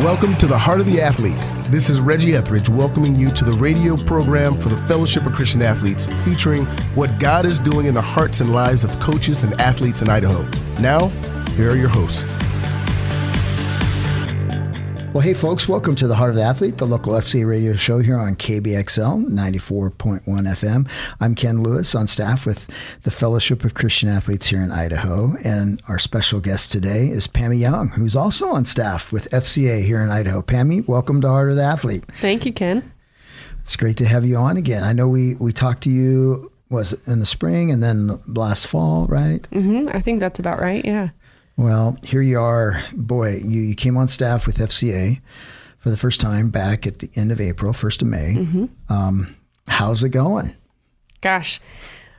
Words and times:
Welcome 0.00 0.36
to 0.36 0.46
the 0.46 0.58
Heart 0.58 0.80
of 0.80 0.86
the 0.86 1.00
Athlete. 1.00 1.38
This 1.70 1.88
is 1.88 2.02
Reggie 2.02 2.36
Etheridge 2.36 2.68
welcoming 2.68 3.16
you 3.16 3.30
to 3.32 3.44
the 3.46 3.54
radio 3.54 3.96
program 3.96 4.60
for 4.60 4.68
the 4.68 4.76
Fellowship 4.76 5.24
of 5.24 5.32
Christian 5.32 5.62
Athletes, 5.62 6.06
featuring 6.22 6.66
what 6.94 7.18
God 7.18 7.46
is 7.46 7.58
doing 7.58 7.86
in 7.86 7.94
the 7.94 8.02
hearts 8.02 8.42
and 8.42 8.52
lives 8.52 8.84
of 8.84 8.90
coaches 9.00 9.42
and 9.42 9.58
athletes 9.58 10.02
in 10.02 10.10
Idaho. 10.10 10.46
Now, 10.80 11.08
here 11.56 11.70
are 11.70 11.76
your 11.76 11.88
hosts. 11.88 12.38
Well, 15.16 15.24
hey, 15.24 15.32
folks, 15.32 15.66
welcome 15.66 15.94
to 15.94 16.06
the 16.06 16.14
Heart 16.14 16.28
of 16.28 16.36
the 16.36 16.42
Athlete, 16.42 16.76
the 16.76 16.86
local 16.86 17.14
FCA 17.14 17.48
radio 17.48 17.74
show 17.74 18.00
here 18.00 18.18
on 18.18 18.36
KBXL 18.36 19.24
94.1 19.30 20.22
FM. 20.26 20.86
I'm 21.20 21.34
Ken 21.34 21.62
Lewis 21.62 21.94
on 21.94 22.06
staff 22.06 22.44
with 22.44 22.68
the 23.00 23.10
Fellowship 23.10 23.64
of 23.64 23.72
Christian 23.72 24.10
Athletes 24.10 24.48
here 24.48 24.60
in 24.60 24.70
Idaho. 24.70 25.32
And 25.42 25.80
our 25.88 25.98
special 25.98 26.38
guest 26.40 26.70
today 26.70 27.06
is 27.06 27.26
Pammy 27.26 27.58
Young, 27.58 27.88
who's 27.88 28.14
also 28.14 28.48
on 28.48 28.66
staff 28.66 29.10
with 29.10 29.30
FCA 29.30 29.82
here 29.82 30.02
in 30.02 30.10
Idaho. 30.10 30.42
Pammy, 30.42 30.86
welcome 30.86 31.22
to 31.22 31.28
Heart 31.28 31.48
of 31.48 31.56
the 31.56 31.62
Athlete. 31.62 32.04
Thank 32.08 32.44
you, 32.44 32.52
Ken. 32.52 32.92
It's 33.60 33.76
great 33.76 33.96
to 33.96 34.04
have 34.04 34.26
you 34.26 34.36
on 34.36 34.58
again. 34.58 34.84
I 34.84 34.92
know 34.92 35.08
we, 35.08 35.36
we 35.36 35.50
talked 35.50 35.84
to 35.84 35.90
you 35.90 36.52
was 36.68 36.92
in 37.08 37.20
the 37.20 37.26
spring 37.26 37.70
and 37.70 37.82
then 37.82 38.20
last 38.26 38.66
fall, 38.66 39.06
right? 39.06 39.48
Mm-hmm. 39.50 39.96
I 39.96 40.00
think 40.02 40.20
that's 40.20 40.40
about 40.40 40.60
right. 40.60 40.84
Yeah. 40.84 41.08
Well, 41.56 41.96
here 42.02 42.20
you 42.20 42.38
are. 42.38 42.82
Boy, 42.92 43.36
you, 43.36 43.62
you 43.62 43.74
came 43.74 43.96
on 43.96 44.08
staff 44.08 44.46
with 44.46 44.58
FCA 44.58 45.20
for 45.78 45.90
the 45.90 45.96
first 45.96 46.20
time 46.20 46.50
back 46.50 46.86
at 46.86 46.98
the 46.98 47.08
end 47.16 47.32
of 47.32 47.40
April, 47.40 47.72
1st 47.72 48.02
of 48.02 48.08
May. 48.08 48.34
Mm-hmm. 48.36 48.92
Um, 48.92 49.36
how's 49.66 50.02
it 50.02 50.10
going? 50.10 50.54
Gosh, 51.22 51.60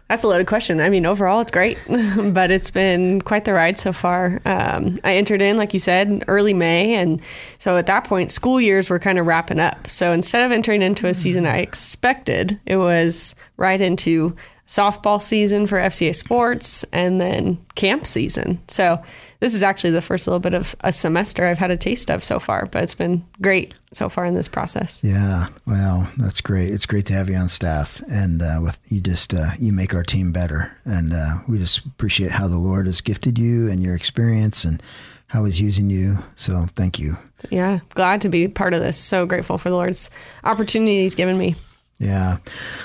that's 0.08 0.24
a 0.24 0.28
loaded 0.28 0.48
question. 0.48 0.80
I 0.80 0.90
mean, 0.90 1.06
overall, 1.06 1.42
it's 1.42 1.52
great, 1.52 1.78
but 1.88 2.50
it's 2.50 2.72
been 2.72 3.22
quite 3.22 3.46
the 3.46 3.54
ride 3.54 3.78
so 3.78 3.94
far. 3.94 4.42
Um, 4.46 4.98
I 5.04 5.16
entered 5.16 5.42
in, 5.42 5.58
like 5.58 5.74
you 5.74 5.80
said, 5.80 6.24
early 6.28 6.54
May. 6.54 6.96
And 6.96 7.22
so 7.60 7.78
at 7.78 7.86
that 7.88 8.06
point, 8.06 8.32
school 8.32 8.60
years 8.60 8.90
were 8.90 9.00
kind 9.00 9.20
of 9.20 9.28
wrapping 9.28 9.60
up. 9.60 9.88
So 9.90 10.14
instead 10.14 10.44
of 10.44 10.52
entering 10.52 10.82
into 10.82 11.08
a 11.08 11.14
season 11.14 11.46
I 11.46 11.58
expected, 11.58 12.60
it 12.66 12.78
was 12.78 13.36
right 13.58 13.82
into 13.82 14.36
softball 14.66 15.22
season 15.22 15.68
for 15.68 15.78
FCA 15.78 16.16
sports 16.16 16.86
and 16.92 17.20
then 17.22 17.58
camp 17.76 18.06
season. 18.06 18.62
So 18.68 19.02
this 19.40 19.54
is 19.54 19.64
actually 19.64 19.92
the 19.92 20.02
first 20.02 20.28
little 20.28 20.40
bit 20.40 20.54
of 20.54 20.76
a 20.82 20.92
semester 20.92 21.46
I've 21.46 21.58
had 21.58 21.72
a 21.72 21.78
taste 21.78 22.10
of 22.10 22.24
so 22.24 22.40
far, 22.40 22.66
but 22.66 22.84
it's 22.84 22.94
been 22.94 23.26
great 23.42 23.74
so 23.94 24.10
far 24.10 24.26
in 24.26 24.34
this 24.34 24.48
process. 24.48 25.04
Yeah, 25.04 25.50
well, 25.66 26.10
that's 26.18 26.42
great. 26.42 26.74
It's 26.74 26.86
great 26.86 27.06
to 27.08 27.14
have 27.14 27.30
you 27.30 27.36
on 27.36 27.50
staff, 27.50 28.02
and 28.10 28.42
uh, 28.42 28.60
with 28.62 28.80
you 28.92 29.00
just 29.00 29.34
uh, 29.34 29.52
you 29.60 29.72
make 29.72 29.94
our 29.94 30.04
team 30.04 30.32
better, 30.32 30.76
and 30.86 31.14
uh, 31.14 31.40
we 31.48 31.60
just 31.60 31.86
appreciate 31.86 32.32
how 32.32 32.48
the 32.48 32.58
Lord 32.58 32.88
has 32.88 33.02
gifted 33.02 33.38
you 33.38 33.70
and 33.70 33.84
your 33.84 33.96
experience 33.96 34.66
and 34.66 34.82
how 35.28 35.46
He's 35.46 35.62
using 35.62 35.90
you. 35.90 36.18
So 36.36 36.66
thank 36.76 37.00
you. 37.00 37.18
Yeah, 37.50 37.80
glad 37.92 38.22
to 38.22 38.30
be 38.30 38.48
part 38.48 38.74
of 38.74 38.82
this. 38.82 38.98
So 38.98 39.26
grateful 39.26 39.58
for 39.58 39.70
the 39.70 39.76
Lord's 39.76 40.10
opportunity 40.44 41.02
He's 41.02 41.16
given 41.16 41.38
me. 41.38 41.56
Yeah. 42.00 42.38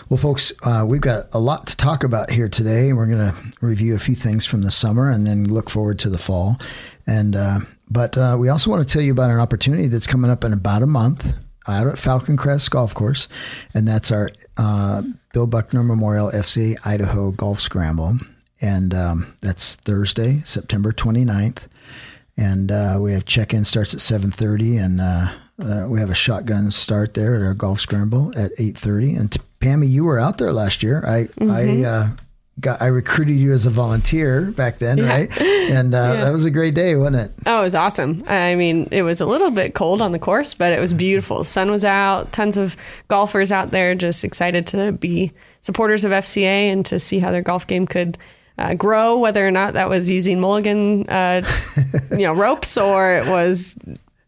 Well, 0.09 0.17
folks, 0.17 0.53
uh, 0.63 0.85
we've 0.89 1.01
got 1.01 1.27
a 1.33 1.39
lot 1.39 1.67
to 1.67 1.77
talk 1.77 2.03
about 2.03 2.31
here 2.31 2.49
today. 2.49 2.93
We're 2.95 3.07
going 3.07 3.33
to 3.33 3.37
review 3.61 3.95
a 3.95 3.99
few 3.99 4.15
things 4.15 4.47
from 4.47 4.63
the 4.63 4.71
summer 4.71 5.11
and 5.11 5.27
then 5.27 5.45
look 5.45 5.69
forward 5.69 5.99
to 6.01 6.11
the 6.11 6.19
fall. 6.19 6.59
And 7.07 7.37
uh, 7.37 7.61
but 7.91 8.17
uh, 8.17 8.37
we 8.41 8.49
also 8.49 8.71
want 8.71 8.87
to 8.87 8.91
tell 8.91 9.03
you 9.03 9.13
about 9.13 9.31
an 9.31 9.39
opportunity 9.39 9.87
that's 9.87 10.07
coming 10.07 10.31
up 10.31 10.45
in 10.45 10.53
about 10.53 10.83
a 10.83 10.87
month 10.87 11.27
out 11.69 11.87
at 11.87 11.99
Falcon 11.99 12.37
Crest 12.37 12.71
Golf 12.71 12.95
Course, 12.95 13.29
and 13.75 13.87
that's 13.87 14.11
our 14.11 14.31
uh, 14.57 15.03
Bill 15.33 15.47
Buckner 15.47 15.83
Memorial 15.83 16.31
FC 16.31 16.77
Idaho 16.85 17.31
Golf 17.33 17.61
Scramble, 17.61 18.19
and 18.61 18.95
um, 18.95 19.37
that's 19.43 19.77
Thursday, 19.77 20.41
September 20.45 20.93
29th. 20.93 21.67
And 22.37 22.73
uh, 22.73 22.99
we 23.01 23.13
have 23.13 23.27
check-in 23.27 23.65
starts 23.65 23.93
at 23.93 24.01
7:30, 24.01 24.83
and 24.83 25.01
uh, 25.63 25.87
we 25.89 26.01
have 26.01 26.11
a 26.11 26.15
shotgun 26.15 26.71
start 26.71 27.15
there 27.15 27.37
at 27.37 27.43
our 27.43 27.55
golf 27.55 27.81
scramble 27.81 28.33
at 28.37 28.55
8.30 28.57 29.20
and 29.20 29.36
pammy 29.61 29.89
you 29.89 30.05
were 30.05 30.19
out 30.19 30.39
there 30.39 30.53
last 30.53 30.83
year 30.83 31.05
i 31.07 31.25
mm-hmm. 31.25 31.51
i 31.51 31.89
uh, 31.89 32.09
got 32.61 32.83
i 32.83 32.86
recruited 32.86 33.36
you 33.36 33.53
as 33.53 33.64
a 33.67 33.70
volunteer 33.70 34.51
back 34.51 34.79
then 34.79 34.98
yeah. 34.98 35.09
right 35.09 35.41
and 35.41 35.95
uh, 35.95 36.13
yeah. 36.14 36.25
that 36.25 36.33
was 36.33 36.45
a 36.45 36.51
great 36.51 36.75
day 36.75 36.97
wasn't 36.97 37.17
it 37.17 37.33
oh 37.47 37.61
it 37.61 37.64
was 37.64 37.75
awesome 37.75 38.23
i 38.27 38.55
mean 38.55 38.89
it 38.91 39.03
was 39.03 39.20
a 39.20 39.27
little 39.27 39.51
bit 39.51 39.75
cold 39.75 40.03
on 40.03 40.13
the 40.13 40.19
course 40.19 40.55
but 40.55 40.73
it 40.73 40.81
was 40.81 40.92
beautiful 40.92 41.39
the 41.39 41.45
sun 41.45 41.70
was 41.70 41.85
out 41.85 42.33
tons 42.33 42.57
of 42.57 42.77
golfers 43.09 43.53
out 43.53 43.70
there 43.70 43.95
just 43.95 44.25
excited 44.25 44.67
to 44.67 44.92
be 44.92 45.33
supporters 45.61 46.05
of 46.05 46.13
fca 46.13 46.73
and 46.73 46.85
to 46.85 46.98
see 46.98 47.19
how 47.19 47.31
their 47.31 47.42
golf 47.42 47.67
game 47.67 47.86
could 47.86 48.19
uh, 48.59 48.75
grow, 48.75 49.19
whether 49.19 49.47
or 49.47 49.51
not 49.51 49.73
that 49.75 49.89
was 49.89 50.11
using 50.11 50.39
mulligan, 50.39 51.09
uh, 51.09 51.42
you 52.11 52.19
know, 52.19 52.33
ropes 52.35 52.77
or 52.77 53.17
it 53.17 53.27
was 53.27 53.77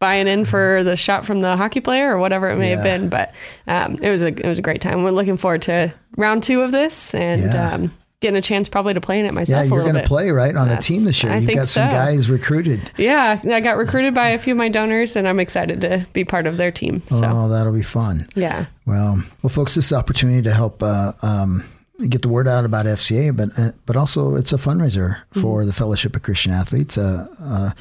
buying 0.05 0.27
in 0.27 0.45
for 0.45 0.83
the 0.83 0.95
shot 0.95 1.25
from 1.25 1.41
the 1.41 1.57
hockey 1.57 1.81
player 1.81 2.13
or 2.13 2.19
whatever 2.19 2.47
it 2.51 2.57
may 2.57 2.69
yeah. 2.69 2.75
have 2.75 2.83
been. 2.83 3.09
But 3.09 3.33
um, 3.65 3.97
it 4.03 4.11
was 4.11 4.21
a 4.21 4.27
it 4.27 4.45
was 4.45 4.59
a 4.59 4.61
great 4.61 4.79
time. 4.79 5.01
We're 5.01 5.09
looking 5.09 5.35
forward 5.35 5.63
to 5.63 5.91
round 6.15 6.43
two 6.43 6.61
of 6.61 6.71
this 6.71 7.15
and. 7.15 7.41
Yeah. 7.41 7.73
Um, 7.73 7.91
getting 8.21 8.37
a 8.37 8.41
chance 8.41 8.69
probably 8.69 8.93
to 8.93 9.01
play 9.01 9.19
in 9.19 9.25
it 9.27 9.33
myself. 9.35 9.65
Yeah, 9.65 9.75
you're 9.75 9.83
going 9.83 10.01
to 10.01 10.07
play 10.07 10.31
right 10.31 10.55
on 10.55 10.67
That's, 10.67 10.83
a 10.83 10.93
team 10.93 11.03
this 11.03 11.21
year. 11.21 11.31
I 11.31 11.37
You've 11.37 11.53
got 11.53 11.67
some 11.67 11.89
so. 11.89 11.95
guys 11.95 12.27
recruited. 12.27 12.89
Yeah, 12.97 13.39
I 13.43 13.59
got 13.59 13.77
recruited 13.77 14.15
by 14.15 14.29
a 14.29 14.39
few 14.39 14.53
of 14.53 14.57
my 14.57 14.69
donors, 14.69 15.15
and 15.15 15.27
I'm 15.27 15.39
excited 15.39 15.81
to 15.81 16.07
be 16.13 16.23
part 16.23 16.47
of 16.47 16.57
their 16.57 16.71
team. 16.71 17.03
So. 17.09 17.21
Oh, 17.23 17.49
that'll 17.49 17.73
be 17.73 17.83
fun. 17.83 18.27
Yeah. 18.33 18.65
Well, 18.87 19.21
well, 19.43 19.49
folks, 19.49 19.75
this 19.75 19.87
is 19.87 19.93
opportunity 19.93 20.41
to 20.43 20.53
help. 20.53 20.81
Uh, 20.81 21.11
um, 21.21 21.65
get 22.09 22.21
the 22.21 22.29
word 22.29 22.47
out 22.47 22.65
about 22.65 22.85
FCA, 22.85 23.35
but 23.35 23.49
uh, 23.59 23.71
but 23.85 23.95
also 23.95 24.35
it's 24.35 24.53
a 24.53 24.57
fundraiser 24.57 25.21
for 25.31 25.59
mm-hmm. 25.59 25.67
the 25.67 25.73
Fellowship 25.73 26.15
of 26.15 26.23
Christian 26.23 26.51
Athletes. 26.51 26.97
Uh, 26.97 27.27
uh, 27.39 27.71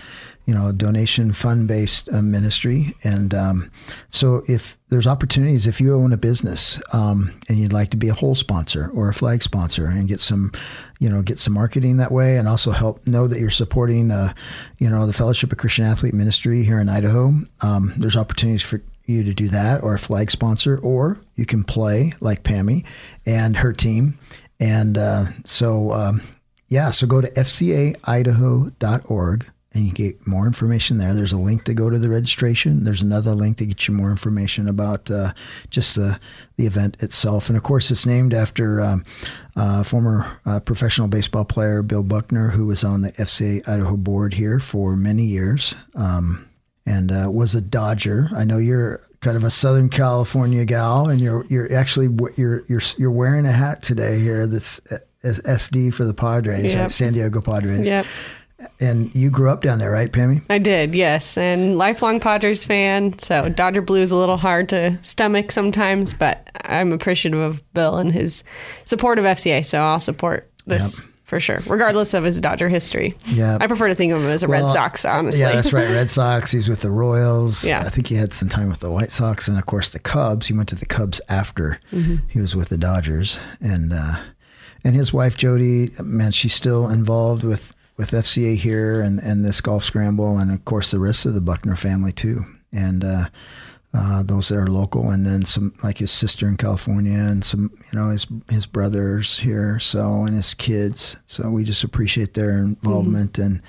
you 0.44 0.54
know, 0.54 0.72
donation 0.72 1.32
fund 1.32 1.68
based 1.68 2.08
uh, 2.12 2.20
ministry. 2.20 2.94
And 3.02 3.34
um, 3.34 3.70
so, 4.08 4.42
if 4.48 4.76
there's 4.88 5.06
opportunities, 5.06 5.66
if 5.66 5.80
you 5.80 5.94
own 5.94 6.12
a 6.12 6.16
business 6.16 6.80
um, 6.92 7.32
and 7.48 7.58
you'd 7.58 7.72
like 7.72 7.90
to 7.90 7.96
be 7.96 8.08
a 8.08 8.14
hole 8.14 8.34
sponsor 8.34 8.90
or 8.94 9.08
a 9.08 9.14
flag 9.14 9.42
sponsor 9.42 9.86
and 9.86 10.06
get 10.06 10.20
some, 10.20 10.52
you 11.00 11.08
know, 11.08 11.22
get 11.22 11.38
some 11.38 11.54
marketing 11.54 11.96
that 11.96 12.12
way, 12.12 12.36
and 12.36 12.48
also 12.48 12.70
help 12.70 13.06
know 13.06 13.26
that 13.26 13.40
you're 13.40 13.50
supporting, 13.50 14.10
uh, 14.10 14.32
you 14.78 14.90
know, 14.90 15.06
the 15.06 15.12
Fellowship 15.12 15.52
of 15.52 15.58
Christian 15.58 15.84
Athlete 15.84 16.14
Ministry 16.14 16.62
here 16.62 16.78
in 16.78 16.88
Idaho. 16.88 17.32
Um, 17.62 17.92
there's 17.96 18.16
opportunities 18.16 18.62
for 18.62 18.82
you 19.06 19.24
to 19.24 19.34
do 19.34 19.48
that, 19.48 19.82
or 19.82 19.94
a 19.94 19.98
flag 19.98 20.30
sponsor, 20.30 20.78
or 20.78 21.20
you 21.34 21.46
can 21.46 21.64
play 21.64 22.12
like 22.20 22.42
Pammy 22.42 22.86
and 23.26 23.56
her 23.56 23.72
team. 23.72 24.18
And 24.60 24.96
uh, 24.96 25.26
so, 25.44 25.92
um, 25.92 26.22
yeah, 26.68 26.90
so 26.90 27.06
go 27.06 27.20
to 27.20 27.30
fcaidaho.org 27.30 29.50
and 29.74 29.84
you 29.84 29.92
get 29.92 30.26
more 30.26 30.46
information 30.46 30.98
there. 30.98 31.12
There's 31.12 31.32
a 31.32 31.38
link 31.38 31.64
to 31.64 31.74
go 31.74 31.90
to 31.90 31.98
the 31.98 32.08
registration. 32.08 32.84
There's 32.84 33.02
another 33.02 33.34
link 33.34 33.56
to 33.58 33.66
get 33.66 33.88
you 33.88 33.94
more 33.94 34.10
information 34.10 34.68
about 34.68 35.10
uh, 35.10 35.32
just 35.68 35.96
the 35.96 36.18
the 36.56 36.66
event 36.66 37.02
itself. 37.02 37.48
And 37.48 37.56
of 37.56 37.64
course, 37.64 37.90
it's 37.90 38.06
named 38.06 38.32
after 38.32 38.80
um, 38.80 39.04
uh, 39.56 39.82
former 39.82 40.38
uh, 40.46 40.60
professional 40.60 41.08
baseball 41.08 41.44
player 41.44 41.82
Bill 41.82 42.04
Buckner, 42.04 42.48
who 42.50 42.66
was 42.66 42.84
on 42.84 43.02
the 43.02 43.10
FCA 43.12 43.68
Idaho 43.68 43.96
board 43.96 44.34
here 44.34 44.60
for 44.60 44.96
many 44.96 45.24
years. 45.24 45.74
Um, 45.96 46.48
and 46.86 47.10
uh, 47.10 47.30
was 47.32 47.54
a 47.54 47.62
Dodger. 47.62 48.28
I 48.36 48.44
know 48.44 48.58
you're 48.58 49.00
kind 49.20 49.38
of 49.38 49.42
a 49.44 49.50
Southern 49.50 49.88
California 49.88 50.66
gal, 50.66 51.08
and 51.08 51.18
you're 51.18 51.46
you're 51.46 51.74
actually 51.74 52.14
you're 52.36 52.62
you're 52.66 52.82
you're 52.98 53.10
wearing 53.10 53.46
a 53.46 53.52
hat 53.52 53.82
today 53.82 54.18
here 54.20 54.46
that's 54.46 54.80
SD 55.24 55.94
for 55.94 56.04
the 56.04 56.12
Padres, 56.12 56.74
yep. 56.74 56.82
right? 56.82 56.92
San 56.92 57.14
Diego 57.14 57.40
Padres. 57.40 57.86
Yep. 57.86 58.06
And 58.80 59.14
you 59.14 59.30
grew 59.30 59.50
up 59.50 59.62
down 59.62 59.78
there, 59.78 59.90
right, 59.90 60.10
Pammy? 60.10 60.42
I 60.50 60.58
did, 60.58 60.94
yes. 60.94 61.36
And 61.36 61.78
lifelong 61.78 62.20
Padres 62.20 62.64
fan. 62.64 63.18
So 63.18 63.48
Dodger 63.48 63.82
Blue 63.82 64.02
is 64.02 64.10
a 64.10 64.16
little 64.16 64.36
hard 64.36 64.68
to 64.70 64.98
stomach 65.02 65.52
sometimes, 65.52 66.12
but 66.12 66.48
I'm 66.62 66.92
appreciative 66.92 67.40
of 67.40 67.72
Bill 67.72 67.96
and 67.96 68.12
his 68.12 68.44
support 68.84 69.18
of 69.18 69.24
FCA. 69.24 69.64
So 69.64 69.80
I'll 69.80 70.00
support 70.00 70.50
this. 70.66 71.00
Yep 71.00 71.10
for 71.24 71.40
sure, 71.40 71.60
regardless 71.66 72.14
of 72.14 72.22
his 72.22 72.40
Dodger 72.40 72.68
history. 72.68 73.16
Yeah, 73.26 73.58
I 73.60 73.66
prefer 73.66 73.88
to 73.88 73.94
think 73.94 74.12
of 74.12 74.22
him 74.22 74.28
as 74.28 74.42
a 74.42 74.48
well, 74.48 74.62
Red 74.62 74.72
Sox, 74.72 75.04
honestly. 75.04 75.40
Yeah, 75.40 75.52
that's 75.52 75.72
right. 75.72 75.88
Red 75.88 76.10
Sox. 76.10 76.52
He's 76.52 76.68
with 76.68 76.82
the 76.82 76.90
Royals. 76.90 77.66
Yeah, 77.66 77.80
I 77.80 77.88
think 77.88 78.06
he 78.06 78.14
had 78.14 78.32
some 78.32 78.48
time 78.48 78.68
with 78.68 78.80
the 78.80 78.90
White 78.90 79.10
Sox, 79.10 79.48
and 79.48 79.58
of 79.58 79.66
course 79.66 79.88
the 79.88 79.98
Cubs. 79.98 80.46
He 80.46 80.54
went 80.54 80.68
to 80.68 80.76
the 80.76 80.86
Cubs 80.86 81.20
after 81.28 81.80
mm-hmm. 81.90 82.16
he 82.28 82.40
was 82.40 82.54
with 82.54 82.68
the 82.68 82.76
Dodgers, 82.78 83.40
and 83.60 83.92
uh, 83.92 84.16
and 84.84 84.94
his 84.94 85.12
wife 85.12 85.36
Jody, 85.36 85.90
man, 86.02 86.30
she's 86.30 86.54
still 86.54 86.88
involved 86.88 87.42
with 87.42 87.73
with 87.96 88.10
FCA 88.10 88.56
here 88.56 89.00
and, 89.00 89.20
and 89.20 89.44
this 89.44 89.60
golf 89.60 89.84
scramble, 89.84 90.38
and 90.38 90.50
of 90.50 90.64
course 90.64 90.90
the 90.90 90.98
rest 90.98 91.26
of 91.26 91.34
the 91.34 91.40
Buckner 91.40 91.76
family 91.76 92.12
too, 92.12 92.44
and 92.72 93.04
uh, 93.04 93.26
uh, 93.92 94.22
those 94.24 94.48
that 94.48 94.58
are 94.58 94.66
local, 94.66 95.10
and 95.10 95.24
then 95.24 95.44
some 95.44 95.72
like 95.84 95.98
his 95.98 96.10
sister 96.10 96.48
in 96.48 96.56
California, 96.56 97.18
and 97.18 97.44
some 97.44 97.70
you 97.92 97.98
know 97.98 98.10
his 98.10 98.26
his 98.50 98.66
brothers 98.66 99.38
here, 99.38 99.78
so 99.78 100.24
and 100.24 100.34
his 100.34 100.54
kids. 100.54 101.16
So 101.26 101.50
we 101.50 101.64
just 101.64 101.84
appreciate 101.84 102.34
their 102.34 102.58
involvement 102.58 103.34
mm-hmm. 103.34 103.42
and 103.42 103.62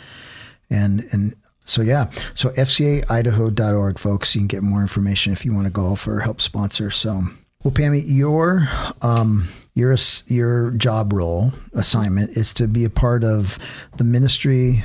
and 0.70 1.08
and 1.12 1.36
so 1.66 1.82
yeah, 1.82 2.12
so 2.36 2.50
FCAIdaho.org, 2.50 4.00
folks. 4.00 4.36
You 4.36 4.42
can 4.42 4.48
get 4.48 4.64
more 4.64 4.82
information 4.82 5.34
if 5.34 5.46
you 5.46 5.54
want 5.54 5.66
to 5.66 5.72
golf 5.72 6.08
or 6.08 6.20
help 6.20 6.40
sponsor. 6.40 6.92
So 6.92 7.22
well, 7.64 7.74
Pammy, 7.74 8.04
your 8.06 8.68
um, 9.02 9.48
your 9.76 9.96
your 10.28 10.72
job 10.72 11.14
role 11.14 11.54
assignment 11.74 12.32
is 12.32 12.54
to 12.56 12.68
be 12.68 12.86
a 12.86 12.90
part 12.90 13.24
of 13.24 13.60
the 13.98 14.04
ministry 14.04 14.84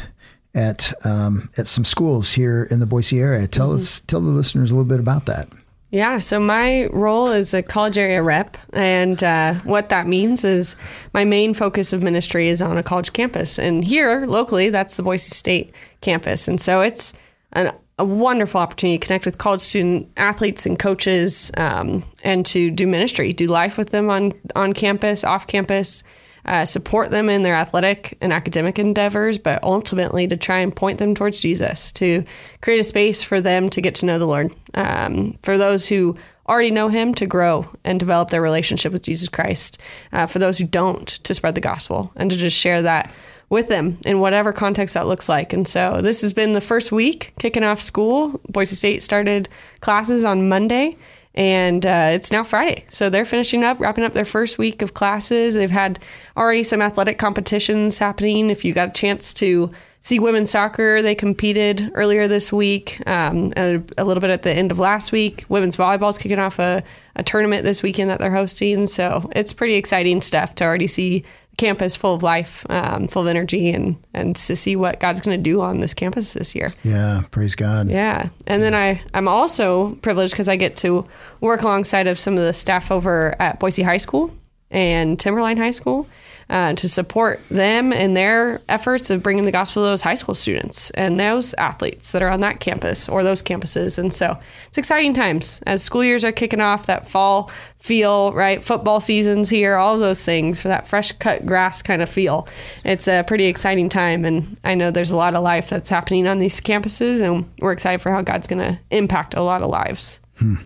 at 0.54 0.92
um, 1.06 1.48
at 1.56 1.66
some 1.66 1.84
schools 1.84 2.32
here 2.32 2.64
in 2.70 2.80
the 2.80 2.86
Boise 2.86 3.20
area. 3.20 3.46
Tell 3.46 3.68
mm-hmm. 3.68 3.76
us, 3.76 4.00
tell 4.00 4.20
the 4.20 4.28
listeners 4.28 4.70
a 4.70 4.74
little 4.74 4.88
bit 4.88 5.00
about 5.00 5.26
that. 5.26 5.48
Yeah, 5.92 6.20
so 6.20 6.38
my 6.38 6.86
role 6.86 7.28
is 7.28 7.52
a 7.52 7.64
college 7.64 7.98
area 7.98 8.22
rep, 8.22 8.56
and 8.72 9.22
uh, 9.24 9.54
what 9.64 9.88
that 9.88 10.06
means 10.06 10.44
is 10.44 10.76
my 11.12 11.24
main 11.24 11.52
focus 11.52 11.92
of 11.92 12.00
ministry 12.00 12.48
is 12.48 12.62
on 12.62 12.78
a 12.78 12.82
college 12.82 13.12
campus, 13.12 13.58
and 13.58 13.84
here 13.84 14.24
locally, 14.26 14.70
that's 14.70 14.96
the 14.96 15.02
Boise 15.02 15.30
State 15.30 15.74
campus, 16.00 16.46
and 16.46 16.60
so 16.60 16.80
it's 16.80 17.14
an, 17.54 17.72
a 18.00 18.04
wonderful 18.04 18.60
opportunity 18.60 18.98
to 18.98 19.06
connect 19.06 19.26
with 19.26 19.36
college 19.36 19.60
student 19.60 20.10
athletes 20.16 20.64
and 20.64 20.78
coaches, 20.78 21.50
um, 21.56 22.02
and 22.24 22.46
to 22.46 22.70
do 22.70 22.86
ministry, 22.86 23.32
do 23.32 23.46
life 23.46 23.76
with 23.76 23.90
them 23.90 24.08
on 24.08 24.32
on 24.56 24.72
campus, 24.72 25.22
off 25.22 25.46
campus, 25.46 26.02
uh, 26.46 26.64
support 26.64 27.10
them 27.10 27.28
in 27.28 27.42
their 27.42 27.54
athletic 27.54 28.16
and 28.22 28.32
academic 28.32 28.78
endeavors, 28.78 29.36
but 29.36 29.62
ultimately 29.62 30.26
to 30.26 30.36
try 30.36 30.58
and 30.58 30.74
point 30.74 30.98
them 30.98 31.14
towards 31.14 31.40
Jesus, 31.40 31.92
to 31.92 32.24
create 32.62 32.80
a 32.80 32.84
space 32.84 33.22
for 33.22 33.40
them 33.40 33.68
to 33.68 33.82
get 33.82 33.94
to 33.96 34.06
know 34.06 34.18
the 34.18 34.26
Lord. 34.26 34.54
Um, 34.74 35.38
for 35.42 35.58
those 35.58 35.86
who 35.86 36.16
already 36.48 36.70
know 36.70 36.88
Him, 36.88 37.14
to 37.14 37.26
grow 37.26 37.68
and 37.84 38.00
develop 38.00 38.30
their 38.30 38.42
relationship 38.42 38.92
with 38.92 39.02
Jesus 39.02 39.28
Christ. 39.28 39.78
Uh, 40.12 40.26
for 40.26 40.38
those 40.38 40.56
who 40.58 40.64
don't, 40.64 41.06
to 41.06 41.34
spread 41.34 41.54
the 41.54 41.60
gospel 41.60 42.12
and 42.16 42.30
to 42.30 42.36
just 42.36 42.56
share 42.56 42.82
that 42.82 43.12
with 43.50 43.68
them 43.68 43.98
in 44.06 44.20
whatever 44.20 44.52
context 44.52 44.94
that 44.94 45.06
looks 45.06 45.28
like. 45.28 45.52
And 45.52 45.68
so 45.68 46.00
this 46.00 46.22
has 46.22 46.32
been 46.32 46.52
the 46.52 46.60
first 46.60 46.90
week 46.92 47.34
kicking 47.38 47.64
off 47.64 47.80
school. 47.80 48.40
Boise 48.48 48.76
State 48.76 49.02
started 49.02 49.48
classes 49.80 50.24
on 50.24 50.48
Monday 50.48 50.96
and 51.34 51.84
uh, 51.86 52.10
it's 52.12 52.32
now 52.32 52.42
Friday. 52.42 52.84
So 52.90 53.08
they're 53.08 53.24
finishing 53.24 53.62
up, 53.62 53.78
wrapping 53.78 54.04
up 54.04 54.12
their 54.12 54.24
first 54.24 54.58
week 54.58 54.82
of 54.82 54.94
classes. 54.94 55.54
They've 55.54 55.70
had 55.70 55.98
already 56.36 56.64
some 56.64 56.82
athletic 56.82 57.18
competitions 57.18 57.98
happening. 57.98 58.50
If 58.50 58.64
you 58.64 58.72
got 58.72 58.88
a 58.88 58.92
chance 58.92 59.32
to 59.34 59.70
see 60.00 60.18
women's 60.18 60.50
soccer, 60.50 61.02
they 61.02 61.14
competed 61.14 61.92
earlier 61.94 62.26
this 62.26 62.52
week, 62.52 63.00
um, 63.06 63.52
a, 63.56 63.82
a, 63.98 64.04
little 64.04 64.20
bit 64.20 64.30
at 64.30 64.42
the 64.42 64.52
end 64.52 64.72
of 64.72 64.78
last 64.78 65.12
week. 65.12 65.44
Women's 65.48 65.76
volleyball 65.76 66.10
is 66.10 66.18
kicking 66.18 66.38
off 66.38 66.58
a, 66.58 66.82
a 67.16 67.22
tournament 67.22 67.64
this 67.64 67.82
weekend 67.82 68.10
that 68.10 68.18
they're 68.18 68.34
hosting. 68.34 68.86
So 68.86 69.30
it's 69.36 69.52
pretty 69.52 69.74
exciting 69.74 70.22
stuff 70.22 70.54
to 70.56 70.64
already 70.64 70.86
see 70.86 71.24
campus 71.56 71.96
full 71.96 72.14
of 72.14 72.22
life, 72.22 72.64
um, 72.70 73.06
full 73.08 73.22
of 73.22 73.28
energy, 73.28 73.70
and 73.70 73.96
and 74.14 74.36
to 74.36 74.56
see 74.56 74.76
what 74.76 75.00
God's 75.00 75.20
going 75.20 75.36
to 75.36 75.42
do 75.42 75.60
on 75.60 75.80
this 75.80 75.94
campus 75.94 76.32
this 76.32 76.54
year. 76.54 76.72
Yeah, 76.82 77.22
praise 77.30 77.54
God. 77.54 77.88
Yeah, 77.88 78.28
and 78.46 78.62
yeah. 78.62 78.70
then 78.70 78.74
I 78.74 79.02
I'm 79.14 79.28
also 79.28 79.94
privileged 79.96 80.32
because 80.32 80.48
I 80.48 80.56
get 80.56 80.76
to 80.76 81.06
work 81.40 81.62
alongside 81.62 82.06
of 82.06 82.18
some 82.18 82.34
of 82.34 82.40
the 82.40 82.52
staff 82.52 82.90
over 82.90 83.36
at 83.40 83.60
Boise 83.60 83.82
High 83.82 83.98
School 83.98 84.34
and 84.70 85.18
Timberline 85.18 85.56
High 85.56 85.72
School 85.72 86.06
uh, 86.50 86.74
to 86.74 86.88
support 86.88 87.40
them 87.48 87.92
in 87.92 88.14
their 88.14 88.60
efforts 88.68 89.08
of 89.08 89.22
bringing 89.22 89.44
the 89.44 89.52
gospel 89.52 89.82
to 89.84 89.88
those 89.88 90.02
high 90.02 90.14
school 90.14 90.34
students 90.34 90.90
and 90.90 91.18
those 91.18 91.54
athletes 91.54 92.10
that 92.10 92.22
are 92.22 92.28
on 92.28 92.40
that 92.40 92.58
campus 92.58 93.08
or 93.08 93.22
those 93.22 93.40
campuses. 93.40 93.98
And 93.98 94.12
so 94.12 94.36
it's 94.66 94.76
exciting 94.76 95.14
times 95.14 95.62
as 95.64 95.82
school 95.82 96.02
years 96.02 96.24
are 96.24 96.32
kicking 96.32 96.60
off, 96.60 96.86
that 96.86 97.06
fall 97.06 97.52
feel, 97.78 98.32
right? 98.32 98.62
Football 98.64 98.98
season's 98.98 99.48
here, 99.48 99.76
all 99.76 99.96
those 99.96 100.24
things 100.24 100.60
for 100.60 100.68
that 100.68 100.88
fresh 100.88 101.12
cut 101.12 101.46
grass 101.46 101.82
kind 101.82 102.02
of 102.02 102.10
feel. 102.10 102.48
It's 102.84 103.06
a 103.06 103.22
pretty 103.22 103.46
exciting 103.46 103.88
time. 103.88 104.24
And 104.24 104.56
I 104.64 104.74
know 104.74 104.90
there's 104.90 105.12
a 105.12 105.16
lot 105.16 105.36
of 105.36 105.44
life 105.44 105.70
that's 105.70 105.88
happening 105.88 106.26
on 106.26 106.38
these 106.38 106.60
campuses, 106.60 107.22
and 107.22 107.48
we're 107.60 107.72
excited 107.72 108.02
for 108.02 108.10
how 108.10 108.22
God's 108.22 108.48
going 108.48 108.58
to 108.58 108.78
impact 108.90 109.34
a 109.34 109.42
lot 109.42 109.62
of 109.62 109.70
lives. 109.70 110.18
Hmm. 110.38 110.56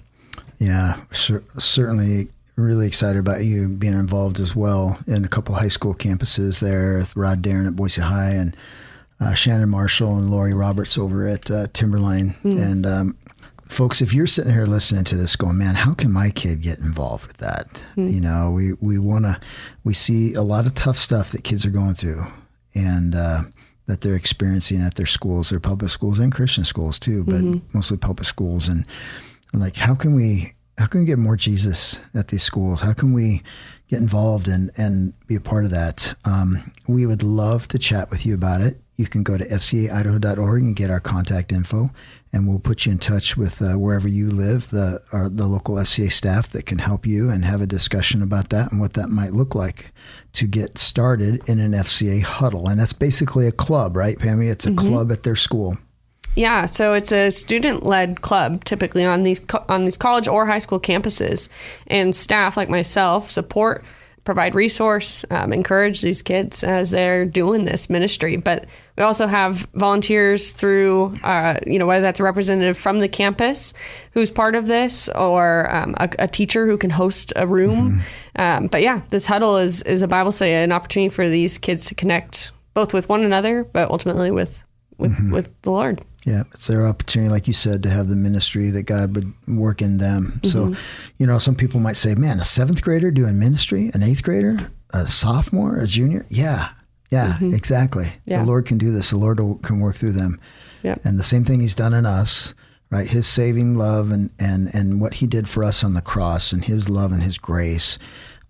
Yeah, 0.59 1.01
certainly 1.13 2.29
really 2.57 2.87
excited 2.87 3.19
about 3.19 3.45
you 3.45 3.69
being 3.69 3.95
involved 3.95 4.41
as 4.41 4.55
well 4.55 4.99
in 5.07 5.25
a 5.25 5.29
couple 5.29 5.55
high 5.55 5.69
school 5.69 5.95
campuses 5.95 6.61
there. 6.61 6.99
With 6.99 7.17
Rod 7.17 7.43
Darren 7.43 7.67
at 7.67 7.77
Boise 7.77 8.03
High 8.03 8.33
and 8.33 8.57
uh, 9.21 9.35
Shannon 9.35 9.69
Marshall 9.69 10.17
and 10.19 10.31
Lori 10.31 10.55
Roberts 10.55 10.99
over 10.99 11.27
at 11.27 11.51
uh, 11.51 11.67
Timberline. 11.73 12.35
Mm. 12.45 12.71
And 12.71 12.87
um, 12.87 13.19
folks, 13.69 14.01
if 14.01 14.15
you're 14.15 14.27
sitting 14.27 14.53
here 14.53 14.67
listening 14.67 15.05
to 15.05 15.17
this, 15.17 15.37
going, 15.37 15.59
"Man, 15.59 15.75
how 15.75 15.95
can 15.95 16.13
my 16.13 16.31
kid 16.31 16.63
get 16.63 16.79
involved 16.79 17.27
with 17.27 17.39
that?" 17.39 17.83
Mm. 17.97 18.13
You 18.13 18.21
know, 18.21 18.51
we 18.51 18.75
we 18.75 18.99
want 18.99 19.25
to. 19.25 19.41
We 19.83 19.95
see 19.95 20.35
a 20.35 20.43
lot 20.43 20.67
of 20.67 20.75
tough 20.75 20.97
stuff 20.97 21.31
that 21.33 21.45
kids 21.45 21.65
are 21.65 21.71
going 21.71 21.95
through, 21.95 22.25
and 22.75 23.15
uh, 23.15 23.45
that 23.87 24.01
they're 24.01 24.15
experiencing 24.15 24.81
at 24.81 24.95
their 24.95 25.07
schools, 25.07 25.51
their 25.51 25.61
public 25.61 25.91
schools 25.91 26.19
and 26.19 26.33
Christian 26.33 26.65
schools 26.65 26.99
too, 26.99 27.25
but 27.25 27.43
mm-hmm. 27.43 27.77
mostly 27.77 27.97
public 27.97 28.27
schools. 28.27 28.69
And 28.69 28.87
like, 29.53 29.77
how 29.77 29.95
can 29.95 30.15
we 30.15 30.54
how 30.79 30.87
can 30.87 31.01
we 31.01 31.07
get 31.07 31.19
more 31.19 31.37
Jesus 31.37 32.01
at 32.15 32.29
these 32.29 32.43
schools? 32.43 32.81
How 32.81 32.93
can 32.93 33.13
we 33.13 33.43
get 33.89 34.01
involved 34.01 34.49
and, 34.49 34.71
and 34.77 35.13
be 35.27 35.37
a 35.37 35.41
part 35.41 35.65
of 35.65 35.71
that? 35.71 36.17
Um, 36.25 36.73
we 36.89 37.07
would 37.07 37.23
love 37.23 37.69
to 37.69 37.79
chat 37.79 38.11
with 38.11 38.27
you 38.27 38.35
about 38.35 38.61
it. 38.61 38.81
You 38.97 39.07
can 39.07 39.23
go 39.25 39.37
to 39.37 39.45
fcaidaho.org 39.45 40.63
and 40.63 40.77
get 40.77 40.91
our 40.91 41.01
contact 41.01 41.51
info, 41.53 41.91
and 42.33 42.47
we'll 42.47 42.61
put 42.61 42.87
you 42.87 42.93
in 42.93 42.99
touch 42.99 43.37
with 43.37 43.61
uh, 43.61 43.73
wherever 43.73 44.07
you 44.07 44.31
live, 44.31 44.71
the 44.71 45.03
our, 45.13 45.29
the 45.29 45.49
local 45.49 45.77
FCA 45.77 46.13
staff 46.13 46.49
that 46.51 46.67
can 46.67 46.79
help 46.79 47.05
you 47.05 47.29
and 47.29 47.45
have 47.45 47.61
a 47.61 47.67
discussion 47.67 48.23
about 48.23 48.51
that 48.51 48.71
and 48.71 48.81
what 48.81 48.95
that 48.95 49.09
might 49.09 49.33
look 49.33 49.55
like 49.55 49.93
to 50.35 50.47
get 50.47 50.79
started 50.79 51.43
in 51.49 51.59
an 51.59 51.73
FCA 51.73 52.23
huddle. 52.23 52.69
And 52.69 52.79
that's 52.79 52.93
basically 52.93 53.49
a 53.49 53.53
club, 53.53 53.97
right, 53.97 54.17
Pammy? 54.17 54.49
It's 54.49 54.67
a 54.67 54.71
mm-hmm. 54.71 54.87
club 54.87 55.11
at 55.11 55.25
their 55.25 55.37
school. 55.37 55.77
Yeah, 56.37 56.67
so 56.67 56.95
it's 56.95 57.13
a 57.13 57.31
student-led 57.31 58.21
club 58.23 58.65
typically 58.65 59.05
on 59.05 59.23
these 59.23 59.41
on 59.69 59.85
these 59.85 59.97
college 59.97 60.27
or 60.27 60.47
high 60.47 60.59
school 60.59 60.81
campuses, 60.81 61.49
and 61.87 62.15
staff 62.15 62.57
like 62.57 62.69
myself 62.69 63.31
support, 63.31 63.85
provide 64.25 64.55
resource, 64.55 65.25
um, 65.31 65.53
encourage 65.53 66.01
these 66.01 66.23
kids 66.23 66.65
as 66.65 66.91
they're 66.91 67.25
doing 67.25 67.67
this 67.67 67.89
ministry. 67.89 68.37
But 68.37 68.67
we 68.97 69.05
also 69.05 69.29
have 69.29 69.69
volunteers 69.75 70.51
through, 70.51 71.19
uh, 71.23 71.61
you 71.67 71.79
know, 71.79 71.87
whether 71.87 72.03
that's 72.03 72.21
a 72.21 72.25
representative 72.25 72.77
from 72.77 72.99
the 72.99 73.09
campus 73.09 73.73
who's 74.13 74.31
part 74.31 74.57
of 74.57 74.67
this, 74.67 75.09
or 75.11 75.73
um, 75.73 75.95
a, 75.99 76.09
a, 76.19 76.29
teacher 76.29 76.67
who 76.67 76.77
can 76.77 76.91
host 76.91 77.33
a 77.37 77.47
room. 77.47 78.01
Mm-hmm. 78.37 78.41
Um, 78.41 78.67
but 78.67 78.83
yeah, 78.83 79.03
this 79.11 79.27
huddle 79.27 79.57
is 79.57 79.83
is 79.83 80.03
a 80.03 80.09
Bible 80.09 80.33
study, 80.33 80.51
an 80.53 80.73
opportunity 80.73 81.11
for 81.11 81.29
these 81.29 81.59
kids 81.59 81.87
to 81.87 81.95
connect 81.95 82.51
both 82.73 82.93
with 82.93 83.09
one 83.09 83.23
another, 83.23 83.63
but 83.63 83.89
ultimately 83.91 84.33
with 84.33 84.65
with 84.99 85.13
mm-hmm. 85.13 85.33
with 85.33 85.51
the 85.63 85.71
Lord. 85.71 86.03
Yeah, 86.25 86.45
it's 86.53 86.67
their 86.67 86.87
opportunity, 86.87 87.31
like 87.31 87.47
you 87.47 87.53
said, 87.53 87.83
to 87.83 87.91
have 87.91 88.09
the 88.09 88.17
ministry 88.17 88.71
that 88.71 88.85
God 88.85 89.15
would 89.15 89.35
work 89.47 89.83
in 89.83 89.99
them. 89.99 90.41
Mm-hmm. 90.43 90.49
So, 90.49 90.81
you 91.19 91.27
know, 91.27 91.39
some 91.39 91.55
people 91.55 91.81
might 91.81 91.99
say, 91.99 92.15
man, 92.15 92.41
a 92.41 92.45
seventh 92.45 92.81
grader 92.83 93.11
doing 93.11 93.39
ministry, 93.39 93.91
an 93.93 94.03
eighth 94.03 94.23
grader, 94.23 94.71
a 94.91 95.07
sophomore, 95.07 95.77
a 95.77 95.87
junior. 95.87 96.25
Yeah, 96.31 96.71
yeah, 97.11 97.35
mm-hmm. 97.35 97.53
exactly. 97.53 98.11
Yeah. 98.25 98.41
The 98.41 98.47
Lord 98.47 98.67
can 98.67 98.79
do 98.79 98.91
this. 98.91 99.11
The 99.11 99.19
Lord 99.19 99.39
can 99.63 99.81
work 99.81 99.97
through 99.97 100.13
them. 100.13 100.41
Yep. 100.83 101.01
And 101.05 101.19
the 101.19 101.25
same 101.25 101.45
thing 101.45 101.61
He's 101.61 101.75
done 101.75 101.93
in 101.93 102.07
us, 102.07 102.55
right? 102.91 103.07
His 103.07 103.27
saving 103.27 103.77
love 103.77 104.11
and, 104.11 104.31
and, 104.39 104.75
and 104.75 105.01
what 105.03 105.15
He 105.15 105.27
did 105.27 105.49
for 105.49 105.63
us 105.63 105.85
on 105.85 105.93
the 105.93 106.01
cross 106.01 106.53
and 106.53 106.65
His 106.65 106.89
love 106.89 107.13
and 107.13 107.23
His 107.23 107.37
grace. 107.37 107.99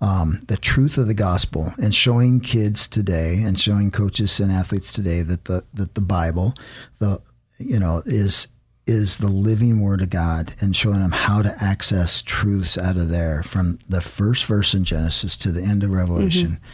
Um, 0.00 0.42
the 0.48 0.56
truth 0.56 0.98
of 0.98 1.06
the 1.06 1.14
gospel 1.14 1.72
and 1.80 1.94
showing 1.94 2.40
kids 2.40 2.86
today 2.86 3.42
and 3.42 3.58
showing 3.58 3.90
coaches 3.90 4.38
and 4.38 4.52
athletes 4.52 4.92
today 4.92 5.22
that 5.22 5.46
the 5.46 5.64
that 5.72 5.94
the 5.94 6.02
Bible, 6.02 6.54
the 6.98 7.22
you 7.58 7.78
know, 7.78 8.02
is 8.06 8.48
is 8.86 9.16
the 9.16 9.28
living 9.28 9.80
word 9.80 10.02
of 10.02 10.10
God 10.10 10.52
and 10.60 10.76
showing 10.76 10.98
them 10.98 11.12
how 11.12 11.40
to 11.40 11.62
access 11.62 12.20
truths 12.20 12.76
out 12.76 12.98
of 12.98 13.08
there 13.08 13.42
from 13.42 13.78
the 13.88 14.00
first 14.00 14.44
verse 14.44 14.74
in 14.74 14.84
Genesis 14.84 15.36
to 15.38 15.50
the 15.50 15.62
end 15.62 15.82
of 15.82 15.90
Revelation. 15.90 16.48
Mm-hmm. 16.48 16.64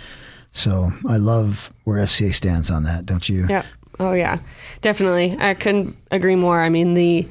So 0.50 0.90
I 1.08 1.18
love 1.18 1.72
where 1.84 2.02
FCA 2.02 2.34
stands 2.34 2.68
on 2.68 2.82
that, 2.82 3.06
don't 3.06 3.28
you? 3.28 3.46
Yeah. 3.48 3.64
Oh 4.00 4.12
yeah. 4.12 4.40
Definitely. 4.80 5.36
I 5.38 5.54
couldn't 5.54 5.96
agree 6.10 6.36
more. 6.36 6.60
I 6.60 6.68
mean 6.68 6.94
the 6.94 7.28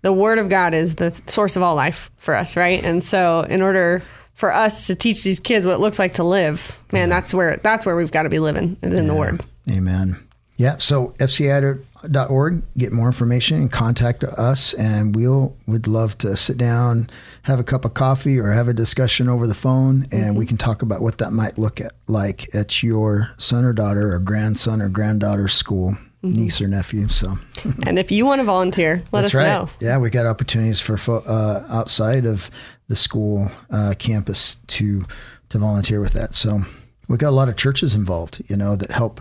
the 0.00 0.12
word 0.12 0.38
of 0.38 0.48
God 0.48 0.74
is 0.74 0.96
the 0.96 1.12
source 1.26 1.56
of 1.56 1.62
all 1.62 1.74
life 1.74 2.10
for 2.16 2.34
us, 2.34 2.56
right? 2.56 2.82
And 2.82 3.02
so 3.04 3.42
in 3.42 3.60
order 3.60 4.02
for 4.34 4.52
us 4.52 4.86
to 4.86 4.94
teach 4.94 5.22
these 5.24 5.40
kids 5.40 5.66
what 5.66 5.74
it 5.74 5.80
looks 5.80 5.98
like 5.98 6.14
to 6.14 6.24
live, 6.24 6.78
man, 6.90 7.08
yeah. 7.08 7.14
that's 7.14 7.34
where 7.34 7.58
that's 7.58 7.84
where 7.84 7.96
we've 7.96 8.10
got 8.10 8.22
to 8.22 8.28
be 8.28 8.38
living 8.38 8.76
in 8.82 8.92
yeah. 8.92 9.02
the 9.02 9.14
word. 9.14 9.44
Amen. 9.70 10.26
Yeah. 10.62 10.76
So 10.76 11.08
fcaidaho.org, 11.18 12.62
get 12.78 12.92
more 12.92 13.08
information 13.08 13.62
and 13.62 13.72
contact 13.72 14.22
us, 14.22 14.74
and 14.74 15.12
we'll 15.12 15.56
would 15.66 15.88
love 15.88 16.16
to 16.18 16.36
sit 16.36 16.56
down, 16.56 17.10
have 17.42 17.58
a 17.58 17.64
cup 17.64 17.84
of 17.84 17.94
coffee, 17.94 18.38
or 18.38 18.52
have 18.52 18.68
a 18.68 18.72
discussion 18.72 19.28
over 19.28 19.48
the 19.48 19.56
phone, 19.56 20.02
and 20.12 20.12
mm-hmm. 20.12 20.36
we 20.36 20.46
can 20.46 20.56
talk 20.56 20.82
about 20.82 21.00
what 21.00 21.18
that 21.18 21.32
might 21.32 21.58
look 21.58 21.80
at 21.80 21.94
like 22.06 22.54
at 22.54 22.80
your 22.80 23.32
son 23.38 23.64
or 23.64 23.72
daughter 23.72 24.12
or 24.12 24.20
grandson 24.20 24.80
or 24.80 24.88
granddaughter's 24.88 25.52
school. 25.52 25.96
Mm-hmm. 26.22 26.40
niece 26.40 26.62
or 26.62 26.68
nephew. 26.68 27.08
So, 27.08 27.36
and 27.84 27.98
if 27.98 28.12
you 28.12 28.24
want 28.24 28.38
to 28.38 28.44
volunteer, 28.44 29.02
let 29.10 29.22
That's 29.22 29.34
us 29.34 29.40
right. 29.40 29.48
know. 29.48 29.68
Yeah, 29.80 29.98
we 29.98 30.08
got 30.08 30.24
opportunities 30.24 30.80
for 30.80 30.96
uh, 31.28 31.66
outside 31.68 32.26
of 32.26 32.48
the 32.86 32.94
school 32.94 33.50
uh, 33.70 33.94
campus 33.98 34.58
to 34.68 35.04
to 35.48 35.58
volunteer 35.58 36.00
with 36.00 36.12
that. 36.12 36.34
So, 36.36 36.60
we 37.08 37.16
got 37.16 37.30
a 37.30 37.34
lot 37.34 37.48
of 37.48 37.56
churches 37.56 37.96
involved, 37.96 38.40
you 38.48 38.56
know, 38.56 38.76
that 38.76 38.92
help, 38.92 39.20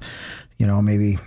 you 0.60 0.67
know, 0.67 0.79
maybe 0.79 1.17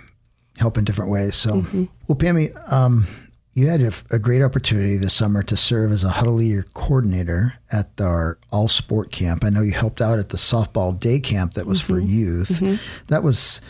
help 0.57 0.77
in 0.77 0.83
different 0.83 1.11
ways. 1.11 1.35
So, 1.35 1.61
mm-hmm. 1.61 1.85
well, 2.07 2.17
Pammy, 2.17 2.71
um, 2.71 3.07
you 3.53 3.67
had 3.67 3.81
a, 3.81 3.91
a, 4.11 4.19
great 4.19 4.41
opportunity 4.41 4.97
this 4.97 5.13
summer 5.13 5.41
to 5.43 5.55
serve 5.55 5.91
as 5.91 6.03
a 6.03 6.09
huddle 6.09 6.33
leader 6.33 6.65
coordinator 6.73 7.53
at 7.71 7.89
our 8.01 8.37
all 8.51 8.67
sport 8.67 9.11
camp. 9.11 9.45
I 9.45 9.49
know 9.49 9.61
you 9.61 9.71
helped 9.71 10.01
out 10.01 10.19
at 10.19 10.29
the 10.29 10.37
softball 10.37 10.99
day 10.99 11.19
camp 11.19 11.53
that 11.53 11.65
was 11.65 11.81
mm-hmm. 11.81 11.93
for 11.93 11.99
youth. 11.99 12.49
Mm-hmm. 12.49 12.75
That 13.07 13.23
was 13.23 13.61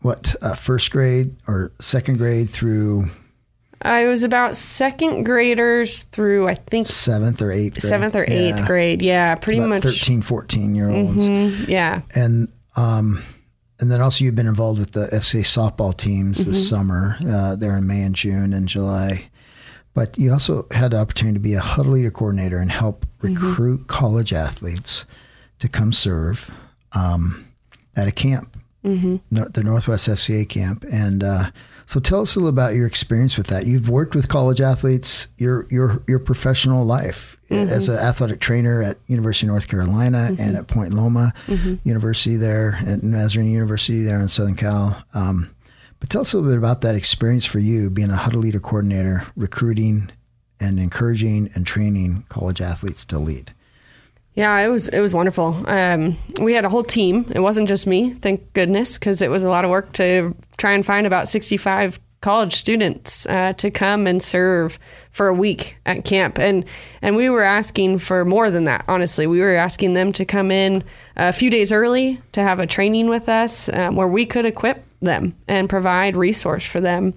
what 0.00 0.34
uh, 0.42 0.54
first 0.54 0.90
grade 0.90 1.36
or 1.46 1.72
second 1.78 2.16
grade 2.18 2.50
through 2.50 3.10
I 3.84 4.06
was 4.06 4.22
about 4.22 4.56
second 4.56 5.24
graders 5.24 6.04
through 6.04 6.48
I 6.48 6.54
think 6.54 6.86
seventh 6.86 7.42
or 7.42 7.50
eighth 7.50 7.80
grade. 7.80 7.90
seventh 7.90 8.14
or 8.14 8.24
eighth 8.26 8.64
grade. 8.64 9.02
Yeah, 9.02 9.34
pretty 9.34 9.60
much. 9.60 9.82
13, 9.82 10.22
14 10.22 10.74
year 10.74 10.88
olds. 10.88 11.28
Yeah. 11.68 12.02
And 12.14 12.48
um, 12.76 13.22
and 13.82 13.90
then 13.90 14.00
also 14.00 14.24
you've 14.24 14.36
been 14.36 14.46
involved 14.46 14.78
with 14.78 14.92
the 14.92 15.08
FCA 15.08 15.40
softball 15.40 15.94
teams 15.94 16.46
this 16.46 16.68
summer. 16.68 17.16
Uh, 17.26 17.56
there 17.56 17.76
in 17.76 17.84
May 17.84 18.02
and 18.02 18.14
June 18.14 18.52
and 18.52 18.68
July. 18.68 19.28
But 19.92 20.16
you 20.16 20.30
also 20.32 20.68
had 20.70 20.92
the 20.92 21.00
opportunity 21.00 21.34
to 21.34 21.40
be 21.40 21.54
a 21.54 21.60
huddle 21.60 21.94
leader 21.94 22.12
coordinator 22.12 22.58
and 22.58 22.70
help 22.70 23.04
recruit 23.20 23.88
college 23.88 24.32
athletes 24.32 25.04
to 25.58 25.68
come 25.68 25.92
serve 25.92 26.48
um, 26.92 27.48
at 27.96 28.06
a 28.06 28.12
camp, 28.12 28.56
mm-hmm. 28.84 29.16
no, 29.32 29.46
the 29.46 29.64
Northwest 29.64 30.08
FCA 30.08 30.48
camp. 30.48 30.84
And 30.90 31.24
uh, 31.24 31.50
so, 31.92 32.00
tell 32.00 32.22
us 32.22 32.36
a 32.36 32.38
little 32.38 32.48
about 32.48 32.74
your 32.74 32.86
experience 32.86 33.36
with 33.36 33.48
that. 33.48 33.66
You've 33.66 33.90
worked 33.90 34.14
with 34.14 34.26
college 34.26 34.62
athletes 34.62 35.28
your 35.36 35.66
your 35.68 36.02
your 36.08 36.18
professional 36.18 36.86
life 36.86 37.38
eh, 37.50 37.56
mm-hmm. 37.56 37.70
as 37.70 37.90
an 37.90 37.98
athletic 37.98 38.40
trainer 38.40 38.82
at 38.82 38.96
University 39.08 39.46
of 39.46 39.50
North 39.50 39.68
Carolina 39.68 40.30
mm-hmm. 40.30 40.42
and 40.42 40.56
at 40.56 40.68
Point 40.68 40.94
Loma 40.94 41.34
mm-hmm. 41.46 41.74
University 41.86 42.36
there, 42.36 42.78
at 42.86 43.02
Nazarene 43.02 43.50
University 43.50 44.04
there 44.04 44.22
in 44.22 44.28
Southern 44.28 44.56
Cal. 44.56 45.04
Um, 45.12 45.54
but 46.00 46.08
tell 46.08 46.22
us 46.22 46.32
a 46.32 46.38
little 46.38 46.50
bit 46.50 46.56
about 46.56 46.80
that 46.80 46.94
experience 46.94 47.44
for 47.44 47.58
you, 47.58 47.90
being 47.90 48.08
a 48.08 48.16
huddle 48.16 48.40
leader 48.40 48.58
coordinator, 48.58 49.26
recruiting 49.36 50.10
and 50.58 50.78
encouraging 50.78 51.50
and 51.54 51.66
training 51.66 52.24
college 52.30 52.62
athletes 52.62 53.04
to 53.04 53.18
lead. 53.18 53.52
Yeah, 54.34 54.58
it 54.60 54.68
was 54.68 54.88
it 54.88 55.00
was 55.00 55.12
wonderful. 55.12 55.62
Um, 55.66 56.16
we 56.40 56.54
had 56.54 56.64
a 56.64 56.68
whole 56.68 56.84
team. 56.84 57.30
It 57.34 57.40
wasn't 57.40 57.68
just 57.68 57.86
me, 57.86 58.14
thank 58.14 58.52
goodness, 58.54 58.98
because 58.98 59.20
it 59.20 59.30
was 59.30 59.42
a 59.42 59.50
lot 59.50 59.64
of 59.64 59.70
work 59.70 59.92
to 59.94 60.34
try 60.56 60.72
and 60.72 60.84
find 60.84 61.06
about 61.06 61.28
sixty 61.28 61.58
five 61.58 62.00
college 62.22 62.54
students 62.54 63.26
uh, 63.26 63.52
to 63.54 63.70
come 63.70 64.06
and 64.06 64.22
serve 64.22 64.78
for 65.10 65.28
a 65.28 65.34
week 65.34 65.76
at 65.84 66.04
camp, 66.06 66.38
and 66.38 66.64
and 67.02 67.14
we 67.14 67.28
were 67.28 67.42
asking 67.42 67.98
for 67.98 68.24
more 68.24 68.50
than 68.50 68.64
that. 68.64 68.84
Honestly, 68.88 69.26
we 69.26 69.40
were 69.40 69.54
asking 69.54 69.92
them 69.92 70.12
to 70.12 70.24
come 70.24 70.50
in 70.50 70.82
a 71.16 71.32
few 71.32 71.50
days 71.50 71.70
early 71.70 72.18
to 72.32 72.42
have 72.42 72.58
a 72.58 72.66
training 72.66 73.08
with 73.08 73.28
us 73.28 73.68
um, 73.68 73.96
where 73.96 74.08
we 74.08 74.24
could 74.24 74.46
equip 74.46 74.82
them 75.00 75.34
and 75.46 75.68
provide 75.68 76.16
resource 76.16 76.64
for 76.64 76.80
them 76.80 77.12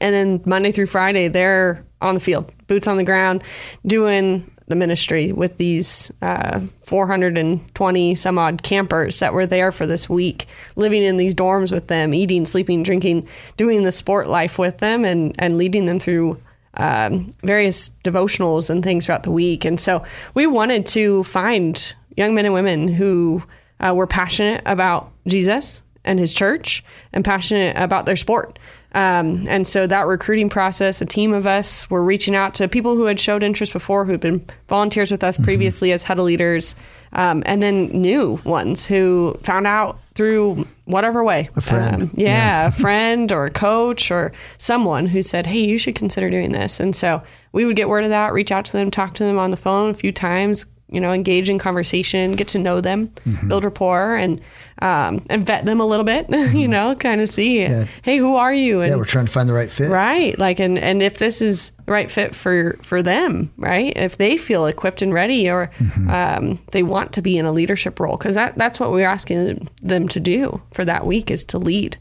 and 0.00 0.14
then 0.14 0.42
Monday 0.44 0.72
through 0.72 0.86
Friday, 0.86 1.28
they're 1.28 1.84
on 2.00 2.14
the 2.14 2.20
field, 2.20 2.52
boots 2.66 2.86
on 2.86 2.96
the 2.96 3.04
ground, 3.04 3.42
doing 3.86 4.50
the 4.66 4.76
ministry 4.76 5.32
with 5.32 5.58
these 5.58 6.10
uh, 6.22 6.60
420 6.84 8.14
some 8.14 8.38
odd 8.38 8.62
campers 8.62 9.18
that 9.20 9.34
were 9.34 9.46
there 9.46 9.72
for 9.72 9.86
this 9.86 10.08
week, 10.08 10.46
living 10.76 11.02
in 11.02 11.16
these 11.16 11.34
dorms 11.34 11.70
with 11.70 11.88
them, 11.88 12.14
eating, 12.14 12.46
sleeping, 12.46 12.82
drinking, 12.82 13.28
doing 13.56 13.82
the 13.82 13.92
sport 13.92 14.28
life 14.28 14.58
with 14.58 14.78
them, 14.78 15.04
and 15.04 15.34
and 15.38 15.58
leading 15.58 15.84
them 15.84 15.98
through 15.98 16.40
um, 16.76 17.34
various 17.42 17.90
devotionals 18.04 18.70
and 18.70 18.82
things 18.82 19.06
throughout 19.06 19.22
the 19.22 19.30
week. 19.30 19.64
And 19.64 19.80
so 19.80 20.04
we 20.34 20.46
wanted 20.46 20.86
to 20.88 21.22
find 21.24 21.94
young 22.16 22.34
men 22.34 22.44
and 22.44 22.54
women 22.54 22.88
who 22.88 23.42
uh, 23.80 23.92
were 23.94 24.06
passionate 24.06 24.62
about 24.66 25.10
Jesus 25.26 25.82
and 26.04 26.18
his 26.18 26.34
church 26.34 26.84
and 27.12 27.24
passionate 27.24 27.76
about 27.76 28.06
their 28.06 28.16
sport. 28.16 28.58
Um, 28.94 29.44
and 29.48 29.66
so 29.66 29.86
that 29.88 30.06
recruiting 30.06 30.48
process, 30.48 31.00
a 31.02 31.06
team 31.06 31.34
of 31.34 31.46
us 31.46 31.90
were 31.90 32.04
reaching 32.04 32.36
out 32.36 32.54
to 32.54 32.68
people 32.68 32.94
who 32.94 33.04
had 33.04 33.18
showed 33.18 33.42
interest 33.42 33.72
before, 33.72 34.04
who 34.04 34.12
had 34.12 34.20
been 34.20 34.46
volunteers 34.68 35.10
with 35.10 35.24
us 35.24 35.36
previously 35.36 35.90
as 35.90 36.04
huddle 36.04 36.24
leaders, 36.24 36.76
um, 37.12 37.42
and 37.44 37.62
then 37.62 37.86
new 37.88 38.40
ones 38.44 38.86
who 38.86 39.36
found 39.42 39.66
out 39.66 39.98
through 40.14 40.66
whatever 40.84 41.24
way. 41.24 41.48
A 41.56 41.60
friend. 41.60 42.10
yeah, 42.14 42.68
a 42.68 42.70
friend 42.70 43.32
or 43.32 43.46
a 43.46 43.50
coach 43.50 44.12
or 44.12 44.32
someone 44.58 45.06
who 45.06 45.22
said, 45.22 45.46
hey, 45.46 45.58
you 45.58 45.76
should 45.76 45.96
consider 45.96 46.30
doing 46.30 46.52
this. 46.52 46.78
And 46.78 46.94
so 46.94 47.22
we 47.52 47.64
would 47.64 47.76
get 47.76 47.88
word 47.88 48.04
of 48.04 48.10
that, 48.10 48.32
reach 48.32 48.52
out 48.52 48.64
to 48.66 48.72
them, 48.72 48.90
talk 48.90 49.14
to 49.14 49.24
them 49.24 49.38
on 49.38 49.50
the 49.50 49.56
phone 49.56 49.90
a 49.90 49.94
few 49.94 50.12
times, 50.12 50.66
you 50.94 51.00
know, 51.00 51.12
engage 51.12 51.50
in 51.50 51.58
conversation, 51.58 52.32
get 52.32 52.48
to 52.48 52.58
know 52.58 52.80
them, 52.80 53.10
build 53.48 53.64
rapport, 53.64 54.14
and 54.16 54.40
um, 54.80 55.24
and 55.30 55.46
vet 55.46 55.64
them 55.64 55.80
a 55.80 55.86
little 55.86 56.04
bit. 56.04 56.26
you 56.54 56.66
know, 56.68 56.94
kind 56.94 57.20
of 57.20 57.28
see, 57.28 57.58
hey, 58.02 58.16
who 58.18 58.36
are 58.36 58.52
you? 58.52 58.80
And 58.80 58.90
Yeah, 58.90 58.96
we're 58.96 59.04
trying 59.04 59.26
to 59.26 59.32
find 59.32 59.48
the 59.48 59.52
right 59.54 59.70
fit. 59.70 59.90
right, 59.90 60.38
like, 60.38 60.58
and 60.60 60.78
and 60.78 61.02
if 61.02 61.18
this 61.18 61.40
is 61.42 61.70
the 61.86 61.92
right 61.92 62.10
fit 62.10 62.34
for 62.34 62.78
for 62.82 63.02
them, 63.02 63.52
right? 63.56 63.92
If 63.96 64.16
they 64.18 64.36
feel 64.36 64.66
equipped 64.66 65.02
and 65.02 65.12
ready, 65.12 65.48
or 65.50 65.70
um, 66.08 66.58
they 66.72 66.82
want 66.82 67.12
to 67.14 67.22
be 67.22 67.36
in 67.38 67.44
a 67.44 67.52
leadership 67.52 67.98
role, 68.00 68.16
because 68.16 68.34
that 68.34 68.56
that's 68.56 68.78
what 68.80 68.90
we're 68.92 69.08
asking 69.08 69.68
them 69.82 70.08
to 70.08 70.20
do 70.20 70.60
for 70.72 70.84
that 70.84 71.06
week 71.06 71.30
is 71.30 71.44
to 71.44 71.58
lead, 71.58 71.96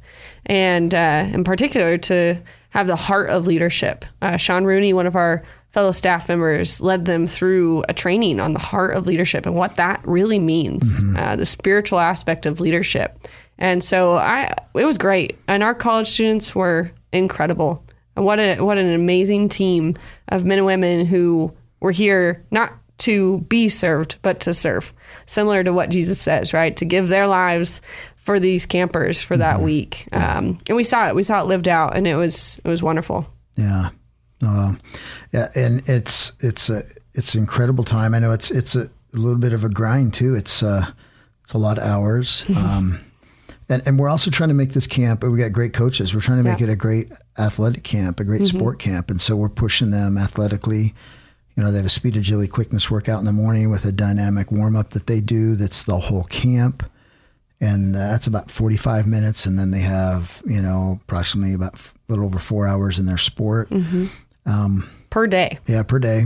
and 0.46 0.94
uh, 0.96 1.26
in 1.32 1.44
particular 1.44 1.98
to 1.98 2.38
have 2.72 2.88
the 2.88 2.96
heart 2.96 3.30
of 3.30 3.46
leadership. 3.46 4.04
Uh, 4.22 4.36
Sean 4.36 4.66
Rooney, 4.66 4.94
one 4.94 5.06
of 5.06 5.16
our 5.16 5.44
fellow 5.74 5.92
staff 5.92 6.30
members, 6.30 6.80
led 6.80 7.06
them 7.06 7.28
through 7.28 7.84
a 7.90 7.94
training 7.94 8.40
on 8.40 8.54
the 8.54 8.60
heart 8.60 8.96
of 8.96 9.06
leadership 9.08 9.46
and 9.46 9.56
what 9.56 9.76
that 9.76 10.00
really 10.06 10.40
means, 10.40 11.04
uh, 11.18 11.36
the 11.36 11.46
spiritual 11.46 12.00
aspect 12.00 12.46
of 12.46 12.60
leadership. 12.60 13.28
And 13.58 13.84
so 13.84 14.14
I, 14.14 14.54
it 14.76 14.86
was 14.86 14.98
great, 14.98 15.38
and 15.48 15.64
our 15.64 15.74
college 15.76 16.08
students 16.08 16.56
were 16.56 16.92
incredible. 17.12 17.84
And 18.16 18.24
What 18.24 18.40
a 18.40 18.60
what 18.60 18.78
an 18.78 18.94
amazing 18.94 19.50
team 19.50 19.98
of 20.30 20.46
men 20.46 20.60
and 20.60 20.68
women 20.68 21.06
who 21.06 21.52
were 21.80 21.92
here 21.92 22.46
not 22.52 22.72
to 23.00 23.40
be 23.50 23.70
served, 23.70 24.18
but 24.22 24.40
to 24.42 24.54
serve. 24.54 24.94
Similar 25.26 25.64
to 25.64 25.74
what 25.74 25.90
Jesus 25.90 26.22
says, 26.22 26.54
right? 26.54 26.76
To 26.78 26.86
give 26.86 27.10
their 27.10 27.28
lives 27.28 27.82
for 28.16 28.40
these 28.40 28.66
campers 28.66 29.22
for 29.22 29.36
that 29.38 29.62
week. 29.62 30.08
Um, 30.12 30.60
and 30.68 30.76
we 30.78 30.84
saw 30.84 31.08
it. 31.10 31.16
We 31.16 31.24
saw 31.24 31.42
it 31.42 31.48
lived 31.48 31.68
out, 31.68 31.96
and 31.96 32.06
it 32.08 32.16
was 32.16 32.60
it 32.64 32.68
was 32.68 32.84
wonderful. 32.84 33.28
Yeah. 33.58 33.90
Uh, 34.44 34.76
yeah, 35.32 35.50
and 35.56 35.82
it's 35.88 36.34
it's 36.40 36.70
a 36.70 36.84
it's 37.14 37.36
an 37.36 37.42
incredible 37.42 37.84
time. 37.84 38.14
I 38.14 38.20
know 38.20 38.32
it's 38.32 38.52
it's 38.52 38.76
a, 38.76 38.90
little 39.14 39.38
bit 39.38 39.54
of 39.54 39.64
a 39.64 39.70
grind 39.70 40.14
too. 40.14 40.34
It's 40.36 40.64
uh, 40.64 40.88
it's 41.44 41.54
a 41.54 41.58
lot 41.58 41.78
of 41.78 41.84
hours. 41.84 42.46
Um, 42.58 43.00
and, 43.70 43.82
and 43.88 43.98
we're 43.98 44.10
also 44.10 44.30
trying 44.32 44.50
to 44.50 44.56
make 44.56 44.74
this 44.74 44.88
camp. 44.88 45.24
We 45.24 45.38
got 45.38 45.52
great 45.54 45.74
coaches. 45.74 46.14
We're 46.14 46.22
trying 46.22 46.44
to 46.44 46.50
make 46.50 46.60
Yeah. 46.60 46.68
it 46.68 46.70
a 46.72 46.76
great 46.76 47.12
athletic 47.38 47.84
camp, 47.84 48.20
a 48.20 48.24
great 48.24 48.46
sport 48.46 48.80
camp, 48.80 49.10
and 49.10 49.22
so 49.22 49.36
we're 49.36 49.50
pushing 49.50 49.92
them 49.92 50.18
athletically. 50.18 50.94
You 51.56 51.64
know, 51.64 51.72
they 51.72 51.78
have 51.78 51.86
a 51.86 51.90
speed 51.90 52.18
agility 52.18 52.48
quickness 52.50 52.90
workout 52.90 53.20
in 53.20 53.26
the 53.26 53.32
morning 53.32 53.70
with 53.70 53.86
a 53.86 53.92
dynamic 53.92 54.52
warm 54.52 54.76
up 54.76 54.90
that 54.92 55.06
they 55.08 55.22
do. 55.22 55.56
That's 55.56 55.84
the 55.84 55.98
whole 55.98 56.24
camp 56.26 56.84
and 57.62 57.94
that's 57.96 58.26
about 58.28 58.50
45 58.52 59.06
minutes 59.08 59.46
and 59.46 59.58
then 59.58 59.70
they 59.72 59.80
have 59.80 60.42
you 60.46 60.62
know 60.62 61.00
approximately 61.04 61.54
about 61.54 61.76
a 61.76 61.90
little 62.10 62.26
over 62.26 62.40
four 62.40 62.68
hours 62.68 62.98
in 63.00 63.06
their 63.06 63.18
sport 63.18 63.70
Um, 64.46 64.90
per 65.10 65.28
day. 65.28 65.60
yeah 65.68 65.84
per 65.84 66.00
day. 66.00 66.26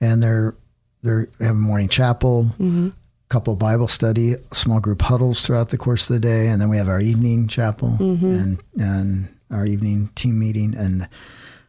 And 0.00 0.22
they're 0.22 0.54
they're 1.02 1.28
they 1.38 1.46
have 1.46 1.56
a 1.56 1.58
morning 1.58 1.88
chapel 1.88 2.50
a 2.88 2.92
couple 3.28 3.54
bible 3.56 3.88
study 3.88 4.34
small 4.52 4.80
group 4.80 5.02
huddles 5.02 5.46
throughout 5.46 5.70
the 5.70 5.78
course 5.78 6.10
of 6.10 6.14
the 6.14 6.20
day 6.20 6.48
and 6.48 6.60
then 6.60 6.68
we 6.68 6.76
have 6.76 6.88
our 6.88 7.00
evening 7.00 7.48
chapel 7.48 7.96
mm-hmm. 7.98 8.26
and 8.26 8.62
and 8.76 9.28
our 9.50 9.66
evening 9.66 10.10
team 10.14 10.38
meeting. 10.38 10.74
And 10.76 11.08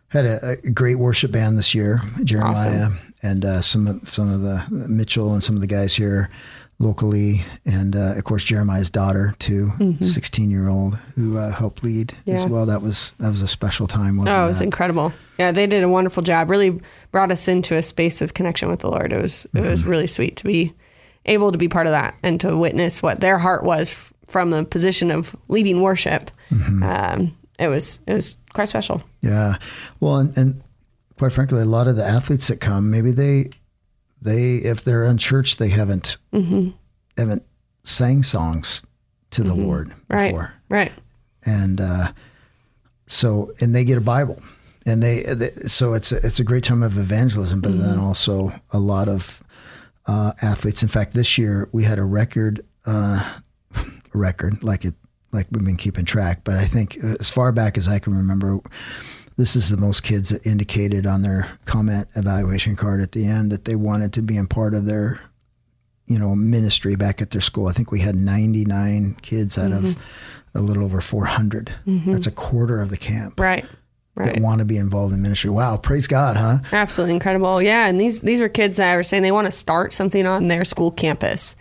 had 0.09 0.25
a, 0.25 0.57
a 0.63 0.69
great 0.69 0.99
worship 0.99 1.31
band 1.31 1.57
this 1.57 1.73
year 1.73 1.99
jeremiah 2.23 2.89
and 3.23 3.43
uh, 3.43 3.61
some 3.61 3.87
of 3.87 4.07
some 4.07 4.31
of 4.31 4.41
the 4.41 4.63
mitchell 4.87 5.33
and 5.33 5.43
some 5.43 5.55
of 5.55 5.61
the 5.61 5.67
guys 5.67 5.95
here 5.95 6.29
locally 6.79 7.41
and 7.65 7.95
uh, 7.95 8.13
of 8.17 8.23
course 8.23 8.43
jeremiah's 8.43 8.89
daughter 8.89 9.35
too 9.39 9.71
16 10.01 10.49
year 10.49 10.67
old 10.67 10.95
who 11.15 11.37
uh, 11.37 11.51
helped 11.51 11.83
lead 11.83 12.13
as 12.27 12.45
well 12.45 12.65
that 12.65 12.81
was 12.81 13.13
that 13.19 13.29
was 13.29 13.41
a 13.41 13.47
special 13.47 13.87
time 13.87 14.17
wasn't 14.17 14.35
Oh, 14.37 14.43
it 14.45 14.47
was 14.47 14.59
it 14.61 14.65
incredible. 14.65 15.13
Yeah, 15.39 15.51
they 15.51 15.65
did 15.67 15.83
a 15.83 15.89
wonderful 15.89 16.21
job. 16.23 16.49
Really 16.49 16.79
brought 17.11 17.31
us 17.31 17.47
into 17.47 17.75
a 17.75 17.81
space 17.81 18.21
of 18.21 18.33
connection 18.33 18.69
with 18.69 18.81
the 18.81 18.89
Lord. 18.89 19.11
It 19.13 19.21
was 19.21 19.47
it 19.53 19.61
was 19.61 19.83
really 19.83 20.07
sweet 20.07 20.35
to 20.37 20.43
be 20.45 20.73
able 21.25 21.51
to 21.51 21.57
be 21.57 21.67
part 21.67 21.87
of 21.87 21.91
that 21.91 22.15
and 22.21 22.39
to 22.41 22.55
witness 22.57 23.01
what 23.01 23.19
their 23.19 23.37
heart 23.37 23.63
was 23.63 23.91
f- 23.91 24.13
from 24.27 24.49
the 24.51 24.63
position 24.63 25.09
of 25.11 25.35
leading 25.47 25.81
worship. 25.81 26.29
Um, 26.51 27.35
it 27.59 27.67
was 27.67 27.99
it 28.07 28.13
was 28.13 28.37
quite 28.53 28.69
special. 28.69 29.01
Yeah. 29.21 29.57
Well, 29.99 30.17
and, 30.17 30.37
and 30.37 30.63
quite 31.17 31.31
frankly, 31.33 31.61
a 31.61 31.65
lot 31.65 31.87
of 31.87 31.95
the 31.95 32.05
athletes 32.05 32.47
that 32.49 32.59
come, 32.59 32.91
maybe 32.91 33.11
they, 33.11 33.49
they, 34.23 34.55
if 34.55 34.83
they're 34.83 35.05
in 35.05 35.17
church, 35.17 35.57
they 35.57 35.69
haven't, 35.69 36.17
haven't 37.17 37.43
sang 37.83 38.23
songs 38.23 38.85
to 39.31 39.43
the 39.43 39.53
Lord 39.53 39.93
Right. 40.09 40.27
before. 40.27 40.53
Right. 40.69 40.91
And, 41.45 41.81
uh, 41.81 42.11
so, 43.07 43.51
and 43.59 43.75
they 43.75 43.83
get 43.83 43.97
a 43.97 44.01
Bible 44.01 44.41
and 44.85 45.01
they, 45.03 45.23
they 45.23 45.49
so 45.67 45.93
it's 45.93 46.11
a, 46.11 46.17
it's 46.17 46.39
a 46.39 46.43
great 46.43 46.63
time 46.63 46.83
of 46.83 46.97
evangelism, 46.97 47.61
but 47.61 47.77
then 47.79 47.97
also 47.99 48.51
a 48.71 48.79
lot 48.79 49.07
of, 49.09 49.43
uh, 50.05 50.31
athletes. 50.41 50.83
In 50.83 50.89
fact, 50.89 51.13
this 51.13 51.37
year 51.37 51.69
we 51.71 51.83
had 51.83 51.99
a 51.99 52.03
record, 52.03 52.65
uh, 52.85 53.37
record 54.13 54.63
like 54.63 54.85
it, 54.85 54.93
like 55.31 55.47
we've 55.51 55.65
been 55.65 55.77
keeping 55.77 56.05
track, 56.05 56.41
but 56.43 56.57
I 56.57 56.65
think 56.65 56.97
uh, 57.03 57.15
as 57.19 57.29
far 57.29 57.51
back 57.51 57.77
as 57.77 57.87
I 57.87 57.99
can 57.99 58.15
remember, 58.15 58.59
this 59.43 59.57
is 59.57 59.67
the 59.67 59.75
most 59.75 60.03
kids 60.03 60.29
that 60.29 60.45
indicated 60.45 61.05
on 61.05 61.21
their 61.21 61.59
comment 61.65 62.07
evaluation 62.15 62.77
card 62.77 63.01
at 63.01 63.11
the 63.11 63.25
end 63.25 63.51
that 63.51 63.65
they 63.65 63.75
wanted 63.75 64.13
to 64.13 64.21
be 64.21 64.37
in 64.37 64.47
part 64.47 64.73
of 64.73 64.85
their 64.85 65.19
you 66.05 66.17
know 66.17 66.33
ministry 66.33 66.95
back 66.95 67.21
at 67.21 67.31
their 67.31 67.41
school. 67.41 67.67
I 67.67 67.73
think 67.73 67.91
we 67.91 67.99
had 67.99 68.15
99 68.15 69.17
kids 69.21 69.57
out 69.57 69.73
of 69.73 69.97
a 70.55 70.61
little 70.61 70.85
over 70.85 71.01
400. 71.01 71.73
Mm-hmm. 71.85 72.13
That's 72.13 72.25
a 72.25 72.31
quarter 72.31 72.79
of 72.79 72.89
the 72.89 72.95
camp 72.95 73.37
Right. 73.37 73.65
Right. 74.15 74.33
that 74.35 74.41
want 74.41 74.59
to 74.59 74.65
be 74.65 74.77
involved 74.77 75.13
in 75.13 75.21
ministry. 75.21 75.49
Wow, 75.49 75.75
praise 75.75 76.07
God, 76.07 76.37
huh? 76.37 76.59
Absolutely 76.71 77.15
incredible. 77.15 77.61
Yeah, 77.61 77.85
and 77.87 77.99
these 77.99 78.21
these 78.21 78.39
were 78.39 78.47
kids 78.47 78.77
that 78.77 78.95
were 78.95 79.03
saying 79.03 79.23
they 79.23 79.33
want 79.33 79.47
to 79.47 79.51
start 79.51 79.91
something 79.91 80.25
on 80.25 80.47
their 80.47 80.63
school 80.63 80.89
campus, 80.89 81.57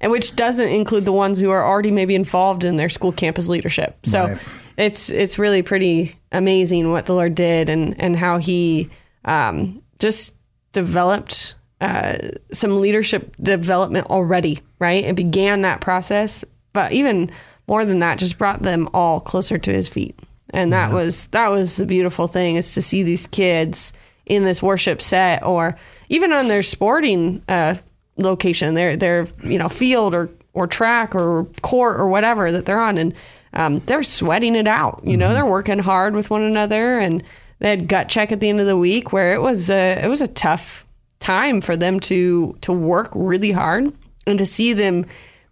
and 0.00 0.12
which 0.12 0.36
doesn't 0.36 0.68
include 0.68 1.04
the 1.04 1.12
ones 1.12 1.40
who 1.40 1.50
are 1.50 1.66
already 1.66 1.90
maybe 1.90 2.14
involved 2.14 2.62
in 2.62 2.76
their 2.76 2.88
school 2.90 3.10
campus 3.10 3.48
leadership. 3.48 3.96
So 4.06 4.26
Right. 4.28 4.38
It's 4.76 5.10
it's 5.10 5.38
really 5.38 5.62
pretty 5.62 6.16
amazing 6.32 6.90
what 6.90 7.06
the 7.06 7.14
Lord 7.14 7.34
did 7.34 7.68
and 7.68 8.00
and 8.00 8.16
how 8.16 8.38
He 8.38 8.90
um, 9.24 9.82
just 9.98 10.34
developed 10.72 11.54
uh, 11.80 12.16
some 12.52 12.80
leadership 12.80 13.36
development 13.40 14.06
already. 14.08 14.60
Right, 14.78 15.04
it 15.04 15.16
began 15.16 15.62
that 15.62 15.80
process, 15.80 16.44
but 16.72 16.92
even 16.92 17.30
more 17.66 17.84
than 17.84 18.00
that, 18.00 18.18
just 18.18 18.36
brought 18.36 18.62
them 18.62 18.88
all 18.92 19.20
closer 19.20 19.58
to 19.58 19.72
His 19.72 19.88
feet. 19.88 20.18
And 20.50 20.72
that 20.72 20.92
was 20.92 21.26
that 21.28 21.50
was 21.50 21.76
the 21.76 21.86
beautiful 21.86 22.28
thing 22.28 22.56
is 22.56 22.74
to 22.74 22.82
see 22.82 23.02
these 23.02 23.26
kids 23.26 23.92
in 24.26 24.44
this 24.44 24.62
worship 24.62 25.02
set 25.02 25.42
or 25.42 25.76
even 26.08 26.32
on 26.32 26.48
their 26.48 26.62
sporting 26.62 27.42
uh, 27.48 27.74
location 28.16 28.74
their 28.74 28.96
their 28.96 29.26
you 29.42 29.58
know 29.58 29.68
field 29.68 30.14
or 30.14 30.30
or 30.54 30.66
track 30.66 31.14
or 31.14 31.44
court 31.62 31.98
or 31.98 32.08
whatever 32.08 32.50
that 32.52 32.64
they're 32.64 32.80
on. 32.80 32.96
And 32.96 33.12
um, 33.54 33.80
they're 33.80 34.02
sweating 34.02 34.54
it 34.54 34.66
out 34.66 35.00
you 35.04 35.16
know 35.16 35.32
they're 35.32 35.46
working 35.46 35.78
hard 35.78 36.14
with 36.14 36.30
one 36.30 36.42
another 36.42 36.98
and 36.98 37.22
they 37.58 37.70
had 37.70 37.88
gut 37.88 38.08
check 38.08 38.30
at 38.32 38.40
the 38.40 38.48
end 38.48 38.60
of 38.60 38.66
the 38.66 38.76
week 38.76 39.12
where 39.12 39.34
it 39.34 39.40
was 39.40 39.70
a 39.70 40.04
it 40.04 40.08
was 40.08 40.20
a 40.20 40.28
tough 40.28 40.86
time 41.20 41.60
for 41.60 41.76
them 41.76 41.98
to 41.98 42.56
to 42.60 42.72
work 42.72 43.10
really 43.14 43.52
hard 43.52 43.92
and 44.26 44.38
to 44.38 44.46
see 44.46 44.72
them 44.72 45.04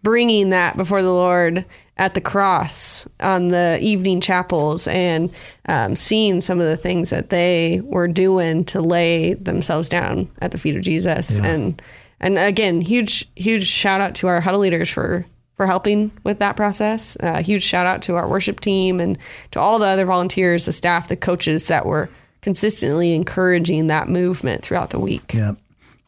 bringing 0.02 0.50
that 0.50 0.76
before 0.76 1.02
the 1.02 1.12
Lord 1.12 1.64
at 1.96 2.14
the 2.14 2.20
cross 2.20 3.06
on 3.20 3.48
the 3.48 3.78
evening 3.80 4.20
chapels 4.20 4.88
and 4.88 5.30
um, 5.66 5.94
seeing 5.94 6.40
some 6.40 6.60
of 6.60 6.66
the 6.66 6.76
things 6.76 7.10
that 7.10 7.30
they 7.30 7.80
were 7.84 8.08
doing 8.08 8.64
to 8.64 8.80
lay 8.80 9.34
themselves 9.34 9.88
down 9.88 10.28
at 10.40 10.50
the 10.50 10.58
feet 10.58 10.76
of 10.76 10.82
Jesus. 10.82 11.38
And 11.38 11.82
and 12.20 12.38
again, 12.38 12.80
huge 12.80 13.28
huge 13.36 13.66
shout 13.66 14.00
out 14.00 14.14
to 14.16 14.28
our 14.28 14.40
huddle 14.40 14.60
leaders 14.60 14.90
for 14.90 15.26
for 15.62 15.66
helping 15.68 16.10
with 16.24 16.40
that 16.40 16.56
process. 16.56 17.16
Uh, 17.20 17.40
huge 17.40 17.62
shout 17.62 17.86
out 17.86 18.02
to 18.02 18.16
our 18.16 18.28
worship 18.28 18.58
team 18.58 18.98
and 18.98 19.16
to 19.52 19.60
all 19.60 19.78
the 19.78 19.86
other 19.86 20.04
volunteers, 20.04 20.64
the 20.64 20.72
staff, 20.72 21.06
the 21.06 21.14
coaches 21.14 21.68
that 21.68 21.86
were 21.86 22.08
consistently 22.40 23.14
encouraging 23.14 23.86
that 23.86 24.08
movement 24.08 24.64
throughout 24.64 24.90
the 24.90 24.98
week. 24.98 25.32
Yeah. 25.32 25.52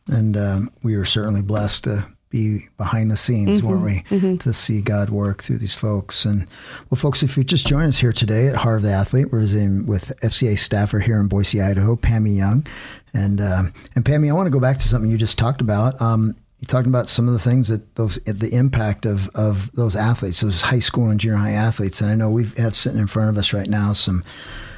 And 0.08 0.36
um, 0.36 0.70
we 0.82 0.96
were 0.96 1.04
certainly 1.04 1.40
blessed 1.40 1.84
to 1.84 2.04
be 2.30 2.62
behind 2.76 3.12
the 3.12 3.16
scenes, 3.16 3.62
weren't 3.62 3.84
we? 3.84 4.04
To 4.38 4.52
see 4.52 4.82
God 4.82 5.10
work 5.10 5.44
through 5.44 5.58
these 5.58 5.76
folks. 5.76 6.24
And 6.24 6.48
well, 6.90 6.96
folks, 6.96 7.22
if 7.22 7.36
you 7.36 7.44
just 7.44 7.64
joined 7.64 7.86
us 7.86 7.98
here 7.98 8.12
today 8.12 8.48
at 8.48 8.56
Heart 8.56 8.78
of 8.78 8.82
the 8.82 8.90
Athlete, 8.90 9.26
we're 9.30 9.38
visiting 9.38 9.86
with 9.86 10.12
FCA 10.20 10.58
staffer 10.58 10.98
here 10.98 11.20
in 11.20 11.28
Boise, 11.28 11.62
Idaho, 11.62 11.94
Pammy 11.94 12.36
Young. 12.36 12.66
And 13.12 13.40
um, 13.40 13.72
and 13.94 14.04
Pammy, 14.04 14.30
I 14.30 14.32
want 14.32 14.48
to 14.48 14.50
go 14.50 14.58
back 14.58 14.80
to 14.80 14.88
something 14.88 15.08
you 15.08 15.16
just 15.16 15.38
talked 15.38 15.60
about. 15.60 16.02
Um, 16.02 16.34
you 16.64 16.66
talked 16.66 16.86
about 16.86 17.10
some 17.10 17.28
of 17.28 17.34
the 17.34 17.38
things 17.38 17.68
that 17.68 17.94
those 17.96 18.14
the 18.24 18.54
impact 18.54 19.04
of 19.04 19.28
of 19.34 19.70
those 19.72 19.94
athletes, 19.94 20.40
those 20.40 20.62
high 20.62 20.78
school 20.78 21.10
and 21.10 21.20
junior 21.20 21.36
high 21.36 21.50
athletes. 21.50 22.00
And 22.00 22.10
I 22.10 22.14
know 22.14 22.30
we 22.30 22.44
have 22.44 22.56
had 22.56 22.74
sitting 22.74 22.98
in 22.98 23.06
front 23.06 23.28
of 23.28 23.36
us 23.36 23.52
right 23.52 23.68
now 23.68 23.92
some 23.92 24.24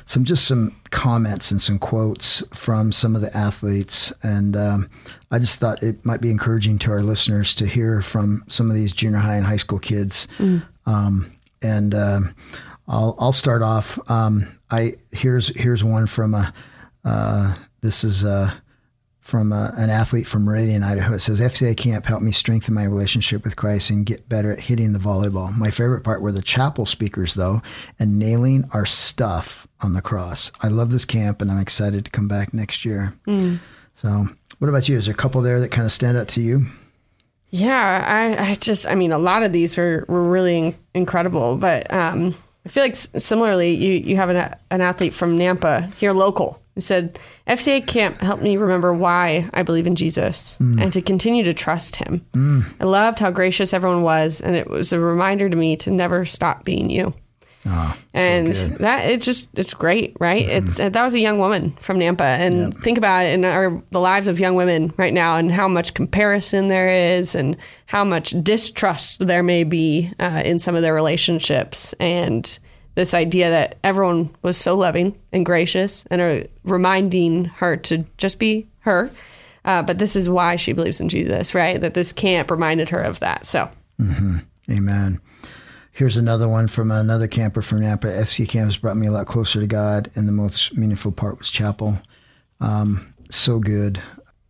some 0.04 0.24
just 0.24 0.48
some 0.48 0.74
comments 0.90 1.52
and 1.52 1.62
some 1.62 1.78
quotes 1.78 2.42
from 2.52 2.90
some 2.90 3.14
of 3.14 3.22
the 3.22 3.36
athletes, 3.36 4.12
and 4.24 4.56
um, 4.56 4.90
I 5.30 5.38
just 5.38 5.60
thought 5.60 5.80
it 5.80 6.04
might 6.04 6.20
be 6.20 6.32
encouraging 6.32 6.78
to 6.78 6.90
our 6.90 7.02
listeners 7.02 7.54
to 7.56 7.66
hear 7.66 8.02
from 8.02 8.42
some 8.48 8.68
of 8.68 8.74
these 8.74 8.92
junior 8.92 9.18
high 9.18 9.36
and 9.36 9.46
high 9.46 9.56
school 9.56 9.78
kids. 9.78 10.26
Um, 10.86 11.32
and 11.62 11.94
um 11.94 12.34
I'll 12.88 13.16
I'll 13.18 13.32
start 13.32 13.62
off. 13.62 13.98
Um, 14.10 14.58
I 14.70 14.94
here's 15.12 15.48
here's 15.60 15.84
one 15.84 16.06
from 16.08 16.34
a 16.34 16.52
uh, 17.04 17.54
this 17.80 18.02
is 18.02 18.24
uh, 18.24 18.52
from 19.26 19.52
a, 19.52 19.74
an 19.76 19.90
athlete 19.90 20.24
from 20.24 20.44
Meridian, 20.44 20.84
Idaho. 20.84 21.14
It 21.14 21.18
says, 21.18 21.40
FCA 21.40 21.76
camp 21.76 22.06
helped 22.06 22.22
me 22.22 22.30
strengthen 22.30 22.74
my 22.74 22.84
relationship 22.84 23.42
with 23.42 23.56
Christ 23.56 23.90
and 23.90 24.06
get 24.06 24.28
better 24.28 24.52
at 24.52 24.60
hitting 24.60 24.92
the 24.92 25.00
volleyball. 25.00 25.52
My 25.56 25.72
favorite 25.72 26.04
part 26.04 26.22
were 26.22 26.30
the 26.30 26.40
chapel 26.40 26.86
speakers, 26.86 27.34
though, 27.34 27.60
and 27.98 28.20
nailing 28.20 28.70
our 28.72 28.86
stuff 28.86 29.66
on 29.82 29.94
the 29.94 30.00
cross. 30.00 30.52
I 30.62 30.68
love 30.68 30.92
this 30.92 31.04
camp, 31.04 31.42
and 31.42 31.50
I'm 31.50 31.58
excited 31.58 32.04
to 32.04 32.10
come 32.12 32.28
back 32.28 32.54
next 32.54 32.84
year. 32.84 33.14
So, 33.94 34.28
what 34.60 34.68
about 34.68 34.88
you? 34.88 34.96
Is 34.96 35.06
there 35.06 35.14
a 35.14 35.18
couple 35.18 35.42
there 35.42 35.58
that 35.58 35.72
kind 35.72 35.86
of 35.86 35.92
stand 35.92 36.16
out 36.16 36.28
to 36.28 36.40
you? 36.40 36.66
Yeah, 37.50 38.04
I, 38.06 38.50
I 38.50 38.54
just, 38.54 38.86
I 38.86 38.94
mean, 38.94 39.10
a 39.10 39.18
lot 39.18 39.42
of 39.42 39.52
these 39.52 39.76
were, 39.76 40.04
were 40.06 40.22
really 40.22 40.76
incredible, 40.94 41.56
but 41.56 41.92
um, 41.92 42.36
I 42.66 42.68
feel 42.68 42.82
like 42.82 42.96
similarly, 42.96 43.74
you, 43.74 43.92
you 43.92 44.16
have 44.16 44.28
an, 44.28 44.52
an 44.72 44.80
athlete 44.80 45.14
from 45.14 45.38
Nampa 45.38 45.94
here 45.94 46.12
local 46.12 46.60
who 46.74 46.80
said, 46.80 47.18
FCA 47.46 47.86
camp 47.86 48.20
helped 48.20 48.42
me 48.42 48.56
remember 48.56 48.92
why 48.92 49.48
I 49.54 49.62
believe 49.62 49.86
in 49.86 49.94
Jesus 49.94 50.58
mm. 50.60 50.82
and 50.82 50.92
to 50.92 51.00
continue 51.00 51.44
to 51.44 51.54
trust 51.54 51.94
him. 51.94 52.26
Mm. 52.32 52.66
I 52.80 52.84
loved 52.84 53.20
how 53.20 53.30
gracious 53.30 53.72
everyone 53.72 54.02
was, 54.02 54.40
and 54.40 54.56
it 54.56 54.68
was 54.68 54.92
a 54.92 54.98
reminder 54.98 55.48
to 55.48 55.56
me 55.56 55.76
to 55.76 55.92
never 55.92 56.26
stop 56.26 56.64
being 56.64 56.90
you. 56.90 57.14
And 58.14 58.46
good. 58.52 58.78
that 58.78 59.10
it's 59.10 59.24
just 59.24 59.58
it's 59.58 59.74
great, 59.74 60.16
right? 60.20 60.48
It's 60.48 60.76
that 60.76 60.94
was 60.94 61.14
a 61.14 61.20
young 61.20 61.38
woman 61.38 61.72
from 61.80 61.98
Nampa, 61.98 62.20
and 62.20 62.76
think 62.82 62.98
about 62.98 63.26
it 63.26 63.34
in 63.34 63.44
our 63.44 63.82
the 63.90 64.00
lives 64.00 64.28
of 64.28 64.38
young 64.38 64.54
women 64.54 64.92
right 64.96 65.12
now, 65.12 65.36
and 65.36 65.50
how 65.50 65.68
much 65.68 65.94
comparison 65.94 66.68
there 66.68 66.88
is, 66.88 67.34
and 67.34 67.56
how 67.86 68.04
much 68.04 68.30
distrust 68.42 69.26
there 69.26 69.42
may 69.42 69.64
be 69.64 70.12
uh, 70.20 70.42
in 70.44 70.58
some 70.58 70.74
of 70.74 70.82
their 70.82 70.94
relationships, 70.94 71.92
and 71.94 72.58
this 72.94 73.12
idea 73.12 73.50
that 73.50 73.76
everyone 73.84 74.30
was 74.42 74.56
so 74.56 74.74
loving 74.76 75.18
and 75.32 75.44
gracious, 75.44 76.06
and 76.10 76.20
are 76.20 76.46
reminding 76.64 77.46
her 77.46 77.76
to 77.76 78.04
just 78.16 78.38
be 78.38 78.66
her. 78.80 79.10
Uh, 79.64 79.82
but 79.82 79.98
this 79.98 80.14
is 80.14 80.28
why 80.28 80.54
she 80.54 80.72
believes 80.72 81.00
in 81.00 81.08
Jesus, 81.08 81.52
right? 81.52 81.80
That 81.80 81.94
this 81.94 82.12
camp 82.12 82.50
reminded 82.52 82.88
her 82.90 83.02
of 83.02 83.18
that. 83.20 83.46
So 83.46 83.68
Amen. 84.70 85.20
Here's 85.96 86.18
another 86.18 86.46
one 86.46 86.68
from 86.68 86.90
another 86.90 87.26
camper 87.26 87.62
from 87.62 87.80
Nampa. 87.80 88.04
FC 88.14 88.46
camps 88.46 88.76
brought 88.76 88.98
me 88.98 89.06
a 89.06 89.10
lot 89.10 89.26
closer 89.26 89.60
to 89.60 89.66
God, 89.66 90.10
and 90.14 90.28
the 90.28 90.32
most 90.32 90.76
meaningful 90.76 91.10
part 91.10 91.38
was 91.38 91.48
chapel. 91.48 92.02
Um, 92.60 93.14
so 93.30 93.60
good. 93.60 94.02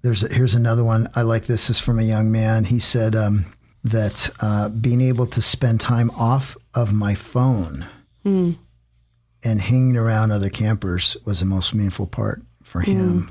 There's 0.02 0.24
a, 0.24 0.34
here's 0.34 0.56
another 0.56 0.82
one. 0.82 1.08
I 1.14 1.22
like 1.22 1.42
this. 1.44 1.68
This 1.68 1.78
is 1.78 1.80
from 1.80 2.00
a 2.00 2.02
young 2.02 2.32
man. 2.32 2.64
He 2.64 2.80
said 2.80 3.14
um, 3.14 3.46
that 3.84 4.28
uh, 4.40 4.70
being 4.70 5.00
able 5.00 5.26
to 5.28 5.40
spend 5.40 5.80
time 5.80 6.10
off 6.10 6.56
of 6.74 6.92
my 6.92 7.14
phone 7.14 7.86
and 8.24 9.60
hanging 9.60 9.96
around 9.96 10.32
other 10.32 10.50
campers 10.50 11.16
was 11.24 11.38
the 11.38 11.46
most 11.46 11.72
meaningful 11.72 12.08
part 12.08 12.42
for 12.64 12.80
him. 12.80 13.30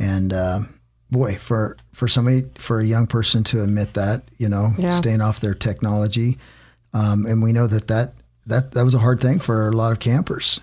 And 0.00 0.32
uh, 0.32 0.60
boy, 1.12 1.36
for 1.36 1.76
for 1.92 2.08
somebody 2.08 2.46
for 2.56 2.80
a 2.80 2.84
young 2.84 3.06
person 3.06 3.44
to 3.44 3.62
admit 3.62 3.94
that, 3.94 4.24
you 4.36 4.48
know, 4.48 4.72
Yeah. 4.78 4.90
staying 4.90 5.20
off 5.20 5.38
their 5.38 5.54
technology, 5.54 6.38
um, 6.92 7.26
and 7.26 7.42
we 7.42 7.52
know 7.52 7.66
that 7.66 7.88
that. 7.88 8.14
That, 8.48 8.74
that 8.74 8.84
was 8.84 8.94
a 8.94 9.00
hard 9.00 9.20
thing 9.20 9.40
for 9.40 9.66
a 9.66 9.72
lot 9.72 9.90
of 9.90 9.98
campers. 9.98 10.60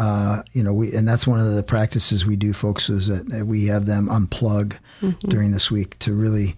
Uh, 0.00 0.42
you 0.52 0.64
know, 0.64 0.72
we 0.72 0.92
and 0.92 1.06
that's 1.06 1.28
one 1.28 1.38
of 1.38 1.54
the 1.54 1.62
practices 1.62 2.26
we 2.26 2.34
do, 2.34 2.52
folks, 2.52 2.90
is 2.90 3.06
that 3.06 3.46
we 3.46 3.66
have 3.66 3.86
them 3.86 4.08
unplug 4.08 4.76
during 5.28 5.52
this 5.52 5.70
week 5.70 5.96
to 6.00 6.12
really 6.12 6.56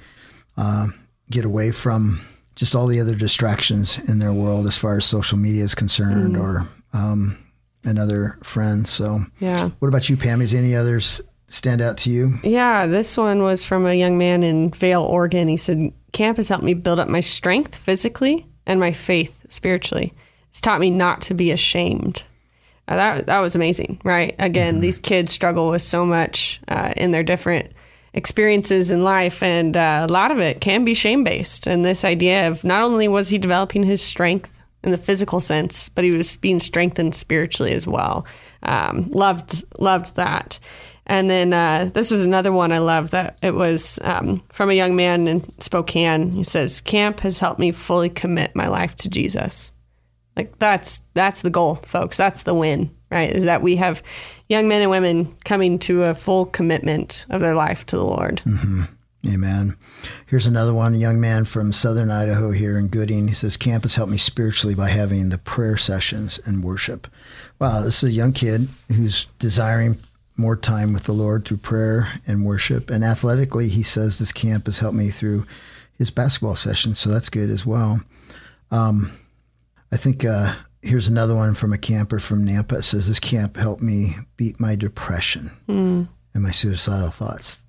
uh, 0.57 0.87
get 1.29 1.45
away 1.45 1.73
from 1.73 2.23
just 2.55 2.75
all 2.75 2.87
the 2.87 3.01
other 3.01 3.15
distractions 3.15 3.99
in 4.09 4.19
their 4.19 4.33
world 4.33 4.67
as 4.67 4.79
far 4.79 4.97
as 4.97 5.05
social 5.05 5.37
media 5.37 5.63
is 5.63 5.75
concerned, 5.75 6.39
or 6.39 6.67
um, 6.95 7.37
and 7.85 7.99
other 7.99 8.39
friends. 8.43 8.89
So, 8.89 9.21
yeah. 9.41 9.69
what 9.79 9.89
about 9.89 10.09
you, 10.09 10.17
Pam? 10.17 10.41
Is 10.41 10.55
any 10.55 10.75
others 10.75 11.21
stand 11.49 11.83
out 11.83 11.99
to 11.99 12.11
you? 12.11 12.39
Yeah, 12.43 12.87
this 12.87 13.19
one 13.19 13.43
was 13.43 13.63
from 13.63 13.85
a 13.85 13.93
young 13.93 14.17
man 14.17 14.43
in 14.43 14.71
Vale, 14.71 15.03
Oregon. 15.03 15.49
He 15.49 15.59
said, 15.59 15.93
Camp 16.13 16.39
has 16.39 16.49
helped 16.49 16.65
me 16.65 16.73
build 16.73 16.99
up 16.99 17.09
my 17.09 17.21
strength 17.21 17.77
physically 17.77 18.47
and 18.67 18.81
my 18.81 18.93
faith 18.93 19.47
spiritually. 19.49 20.13
It's 20.49 20.61
taught 20.61 20.81
me 20.81 20.91
not 20.91 21.21
to 21.23 21.35
be 21.35 21.51
ashamed. 21.51 22.25
Uh, 22.89 22.97
that, 22.97 23.27
that 23.27 23.39
was 23.41 23.55
amazing, 23.55 24.01
right? 24.05 24.35
Again, 24.39 24.81
these 24.81 24.99
kids 24.99 25.33
struggle 25.33 25.71
with 25.71 25.83
so 25.83 26.05
much 26.05 26.61
uh, 26.69 26.93
in 26.97 27.11
their 27.11 27.23
different 27.23 27.73
experiences 28.13 28.91
in 28.91 29.03
life, 29.03 29.43
and 29.43 29.77
uh, 29.77 30.07
a 30.09 30.13
lot 30.13 30.31
of 30.31 30.39
it 30.39 30.61
can 30.61 30.85
be 30.85 30.95
shame 30.95 31.25
based. 31.25 31.67
And 31.67 31.85
this 31.85 32.05
idea 32.05 32.49
of 32.49 32.65
not 32.65 32.83
only 32.83 33.09
was 33.09 33.29
he 33.29 33.39
developing 33.39 33.83
his 33.83 34.03
strength 34.03 34.61
in 34.85 34.91
the 34.91 34.99
physical 34.99 35.41
sense, 35.41 35.89
but 35.89 36.05
he 36.05 36.11
was 36.11 36.37
being 36.37 36.61
strengthened 36.61 37.15
spiritually 37.15 37.73
as 37.73 37.87
well. 37.87 38.27
Um, 38.65 39.09
loved 39.11 39.65
loved 39.81 40.17
that. 40.17 40.59
And 41.07 41.29
then 41.29 41.53
uh, 41.53 41.91
this 41.93 42.11
was 42.11 42.25
another 42.25 42.53
one 42.53 42.73
I 42.73 42.79
love 42.79 43.11
that 43.11 43.37
it 43.43 43.55
was 43.55 43.99
um, 44.03 44.43
from 44.53 44.71
a 44.71 44.75
young 44.75 44.95
man 44.95 45.27
in 45.27 45.61
Spokane. 45.61 46.31
He 46.31 46.45
says, 46.45 46.81
"Camp 46.81 47.21
has 47.21 47.39
helped 47.39 47.59
me 47.59 47.73
fully 47.73 48.09
commit 48.09 48.55
my 48.55 48.69
life 48.69 48.97
to 48.97 49.11
Jesus." 49.11 49.73
Like 50.37 50.59
that's 50.59 51.03
that's 51.15 51.43
the 51.43 51.51
goal, 51.51 51.77
folks. 51.87 52.17
That's 52.17 52.45
the 52.45 52.55
win, 52.55 52.95
right? 53.11 53.31
Is 53.31 53.45
that 53.45 53.63
we 53.63 53.77
have 53.77 54.03
young 54.49 54.69
men 54.69 54.81
and 54.81 54.91
women 54.91 55.37
coming 55.45 55.79
to 55.81 56.05
a 56.05 56.15
full 56.15 56.47
commitment 56.47 57.27
of 57.31 57.41
their 57.41 57.55
life 57.55 57.85
to 57.87 57.97
the 57.97 58.05
Lord. 58.05 58.43
Amen. 59.27 59.77
Here's 60.27 60.47
another 60.47 60.75
one, 60.75 60.95
a 60.95 60.99
young 60.99 61.21
man 61.21 61.45
from 61.45 61.73
southern 61.73 62.11
Idaho 62.11 62.51
here 62.51 62.77
in 62.77 62.89
Gooding. 62.89 63.29
He 63.29 63.35
says, 63.35 63.57
Camp 63.57 63.85
has 63.85 63.95
helped 63.95 64.11
me 64.11 64.19
spiritually 64.19 64.75
by 64.75 64.89
having 64.89 65.29
the 65.29 65.39
prayer 65.39 65.77
sessions 65.77 66.41
and 66.45 66.65
worship. 66.65 67.07
Wow, 67.61 67.83
this 67.83 68.03
is 68.03 68.11
a 68.11 68.13
young 68.13 68.33
kid 68.33 68.69
who's 68.89 69.27
desiring 69.39 70.01
more 70.37 70.57
time 70.57 70.93
with 70.93 71.05
the 71.05 71.13
Lord 71.13 71.45
through 71.45 71.59
prayer 71.59 72.21
and 72.27 72.45
worship. 72.45 72.91
And 72.91 73.05
athletically, 73.05 73.69
he 73.69 73.83
says, 73.83 74.19
This 74.19 74.33
camp 74.33 74.67
has 74.67 74.79
helped 74.79 74.97
me 74.97 75.11
through 75.11 75.47
his 75.99 76.11
basketball 76.11 76.57
sessions. 76.57 76.99
So 76.99 77.11
that's 77.11 77.29
good 77.29 77.51
as 77.51 77.67
well. 77.67 78.01
Um, 78.71 79.13
I 79.91 79.97
think 79.97 80.25
uh, 80.25 80.55
here's 80.81 81.09
another 81.09 81.35
one 81.35 81.55
from 81.55 81.73
a 81.73 81.79
camper 81.79 82.19
from 82.19 82.47
Nampa. 82.47 82.79
It 82.79 82.83
says, 82.83 83.09
This 83.09 83.21
camp 83.21 83.57
helped 83.57 83.83
me 83.83 84.17
beat 84.37 84.59
my 84.59 84.75
depression 84.75 85.51
mm. 85.69 86.09
and 86.35 86.43
my 86.43 86.51
suicidal 86.51 87.11
thoughts 87.11 87.63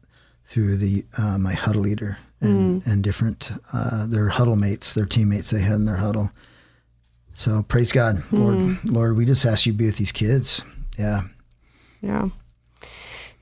through 0.45 0.77
the 0.77 1.05
uh, 1.17 1.37
my 1.37 1.53
huddle 1.53 1.81
leader 1.81 2.17
and, 2.39 2.81
mm. 2.81 2.87
and 2.87 3.03
different 3.03 3.51
uh, 3.71 4.05
their 4.05 4.29
huddle 4.29 4.55
mates, 4.55 4.93
their 4.93 5.05
teammates 5.05 5.49
they 5.49 5.61
had 5.61 5.75
in 5.75 5.85
their 5.85 5.97
huddle. 5.97 6.31
So 7.33 7.63
praise 7.63 7.91
God, 7.91 8.17
mm. 8.17 8.39
Lord, 8.39 8.85
Lord, 8.85 9.17
we 9.17 9.25
just 9.25 9.45
ask 9.45 9.65
you 9.65 9.71
to 9.71 9.77
be 9.77 9.85
with 9.87 9.97
these 9.97 10.11
kids. 10.11 10.63
Yeah, 10.97 11.23
yeah, 12.01 12.29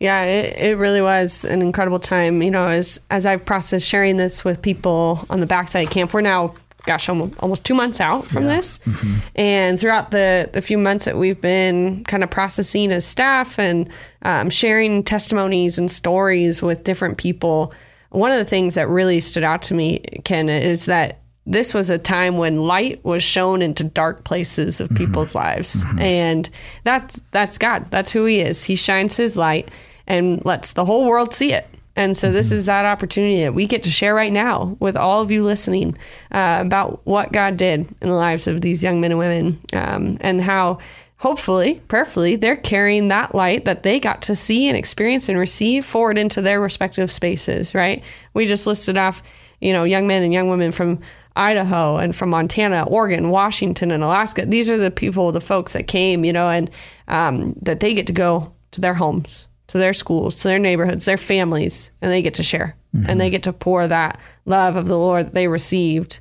yeah. 0.01 0.23
It, 0.23 0.57
it 0.57 0.77
really 0.77 1.01
was 1.01 1.45
an 1.45 1.61
incredible 1.61 1.99
time. 1.99 2.41
You 2.41 2.51
know, 2.51 2.67
as 2.67 2.99
as 3.09 3.25
I've 3.25 3.45
processed 3.45 3.87
sharing 3.87 4.17
this 4.17 4.43
with 4.43 4.61
people 4.61 5.25
on 5.29 5.39
the 5.39 5.45
backside 5.45 5.89
camp, 5.91 6.13
we're 6.13 6.21
now 6.21 6.55
gosh, 6.83 7.09
almost 7.09 7.65
two 7.65 7.75
months 7.75 8.01
out 8.01 8.25
from 8.25 8.43
yeah. 8.43 8.55
this. 8.55 8.79
Mm-hmm. 8.79 9.17
And 9.35 9.79
throughout 9.79 10.11
the, 10.11 10.49
the 10.51 10.61
few 10.61 10.77
months 10.77 11.05
that 11.05 11.17
we've 11.17 11.39
been 11.39 12.03
kind 12.05 12.23
of 12.23 12.29
processing 12.29 12.91
as 12.91 13.05
staff 13.05 13.59
and 13.59 13.89
um, 14.23 14.49
sharing 14.49 15.03
testimonies 15.03 15.77
and 15.77 15.89
stories 15.89 16.61
with 16.61 16.83
different 16.83 17.17
people, 17.17 17.73
one 18.09 18.31
of 18.31 18.39
the 18.39 18.45
things 18.45 18.75
that 18.75 18.89
really 18.89 19.19
stood 19.19 19.43
out 19.43 19.61
to 19.63 19.73
me, 19.73 19.99
Ken, 20.23 20.49
is 20.49 20.85
that 20.85 21.19
this 21.45 21.73
was 21.73 21.89
a 21.89 21.97
time 21.97 22.37
when 22.37 22.57
light 22.57 23.03
was 23.03 23.23
shown 23.23 23.61
into 23.61 23.83
dark 23.83 24.23
places 24.23 24.79
of 24.79 24.89
mm-hmm. 24.89 25.05
people's 25.05 25.33
lives. 25.33 25.83
Mm-hmm. 25.83 25.99
And 25.99 26.49
that's 26.83 27.21
that's 27.31 27.57
God. 27.57 27.89
That's 27.89 28.11
who 28.11 28.25
he 28.25 28.41
is. 28.41 28.63
He 28.63 28.75
shines 28.75 29.17
his 29.17 29.37
light 29.37 29.69
and 30.11 30.43
lets 30.43 30.73
the 30.73 30.83
whole 30.83 31.05
world 31.05 31.33
see 31.33 31.53
it. 31.53 31.65
And 31.95 32.15
so, 32.15 32.27
mm-hmm. 32.27 32.35
this 32.35 32.51
is 32.51 32.65
that 32.65 32.85
opportunity 32.85 33.41
that 33.41 33.53
we 33.53 33.65
get 33.65 33.83
to 33.83 33.91
share 33.91 34.13
right 34.13 34.31
now 34.31 34.75
with 34.79 34.95
all 34.95 35.21
of 35.21 35.31
you 35.31 35.43
listening 35.43 35.97
uh, 36.31 36.59
about 36.65 37.01
what 37.05 37.31
God 37.31 37.57
did 37.57 37.81
in 38.01 38.09
the 38.09 38.15
lives 38.15 38.47
of 38.47 38.61
these 38.61 38.83
young 38.83 39.01
men 39.01 39.11
and 39.11 39.19
women 39.19 39.61
um, 39.73 40.17
and 40.21 40.41
how, 40.41 40.79
hopefully, 41.17 41.81
prayerfully, 41.87 42.35
they're 42.35 42.57
carrying 42.57 43.07
that 43.07 43.33
light 43.33 43.65
that 43.65 43.83
they 43.83 43.99
got 43.99 44.21
to 44.23 44.35
see 44.35 44.67
and 44.67 44.77
experience 44.77 45.29
and 45.29 45.39
receive 45.39 45.85
forward 45.85 46.17
into 46.17 46.41
their 46.41 46.59
respective 46.61 47.11
spaces, 47.11 47.73
right? 47.73 48.03
We 48.33 48.47
just 48.47 48.67
listed 48.67 48.97
off, 48.97 49.23
you 49.59 49.71
know, 49.71 49.85
young 49.85 50.07
men 50.07 50.23
and 50.23 50.33
young 50.33 50.49
women 50.49 50.71
from 50.71 50.99
Idaho 51.37 51.97
and 51.97 52.13
from 52.13 52.29
Montana, 52.29 52.83
Oregon, 52.83 53.29
Washington, 53.29 53.91
and 53.91 54.03
Alaska. 54.03 54.45
These 54.45 54.69
are 54.69 54.77
the 54.77 54.91
people, 54.91 55.31
the 55.31 55.41
folks 55.41 55.73
that 55.73 55.87
came, 55.87 56.25
you 56.25 56.33
know, 56.33 56.49
and 56.49 56.69
um, 57.07 57.53
that 57.61 57.79
they 57.79 57.93
get 57.93 58.07
to 58.07 58.13
go 58.13 58.53
to 58.71 58.81
their 58.81 58.93
homes 58.93 59.47
to 59.71 59.77
their 59.77 59.93
schools, 59.93 60.35
to 60.35 60.49
their 60.49 60.59
neighborhoods, 60.59 61.05
their 61.05 61.17
families, 61.17 61.91
and 62.01 62.11
they 62.11 62.21
get 62.21 62.33
to 62.35 62.43
share 62.43 62.75
mm-hmm. 62.95 63.09
and 63.09 63.19
they 63.21 63.29
get 63.29 63.43
to 63.43 63.53
pour 63.53 63.87
that 63.87 64.19
love 64.45 64.75
of 64.75 64.87
the 64.87 64.97
Lord 64.97 65.27
that 65.27 65.33
they 65.33 65.47
received 65.47 66.19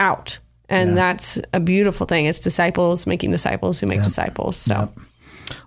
out. 0.00 0.38
And 0.68 0.90
yeah. 0.90 0.94
that's 0.94 1.38
a 1.52 1.60
beautiful 1.60 2.06
thing. 2.06 2.26
It's 2.26 2.40
disciples 2.40 3.06
making 3.06 3.30
disciples 3.30 3.80
who 3.80 3.86
make 3.86 3.96
yep. 3.96 4.04
disciples. 4.04 4.56
So 4.56 4.74
yep. 4.74 4.92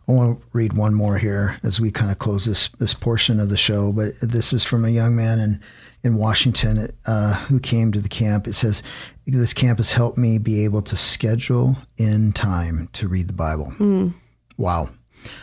I 0.07 0.11
want 0.11 0.39
to 0.39 0.47
read 0.53 0.73
one 0.73 0.93
more 0.93 1.17
here 1.17 1.59
as 1.63 1.79
we 1.79 1.91
kind 1.91 2.11
of 2.11 2.17
close 2.17 2.45
this 2.45 2.69
this 2.79 2.93
portion 2.93 3.39
of 3.39 3.49
the 3.49 3.57
show. 3.57 3.91
But 3.91 4.13
this 4.21 4.53
is 4.53 4.63
from 4.63 4.85
a 4.85 4.89
young 4.89 5.15
man 5.15 5.39
in 5.39 5.61
in 6.03 6.15
Washington 6.15 6.89
uh, 7.05 7.33
who 7.33 7.59
came 7.59 7.91
to 7.91 7.99
the 7.99 8.09
camp. 8.09 8.47
It 8.47 8.53
says, 8.53 8.81
"This 9.27 9.53
camp 9.53 9.77
has 9.77 9.91
helped 9.91 10.17
me 10.17 10.39
be 10.39 10.63
able 10.63 10.81
to 10.83 10.95
schedule 10.95 11.77
in 11.97 12.31
time 12.31 12.89
to 12.93 13.07
read 13.07 13.27
the 13.27 13.33
Bible." 13.33 13.73
Mm. 13.77 14.13
Wow, 14.57 14.89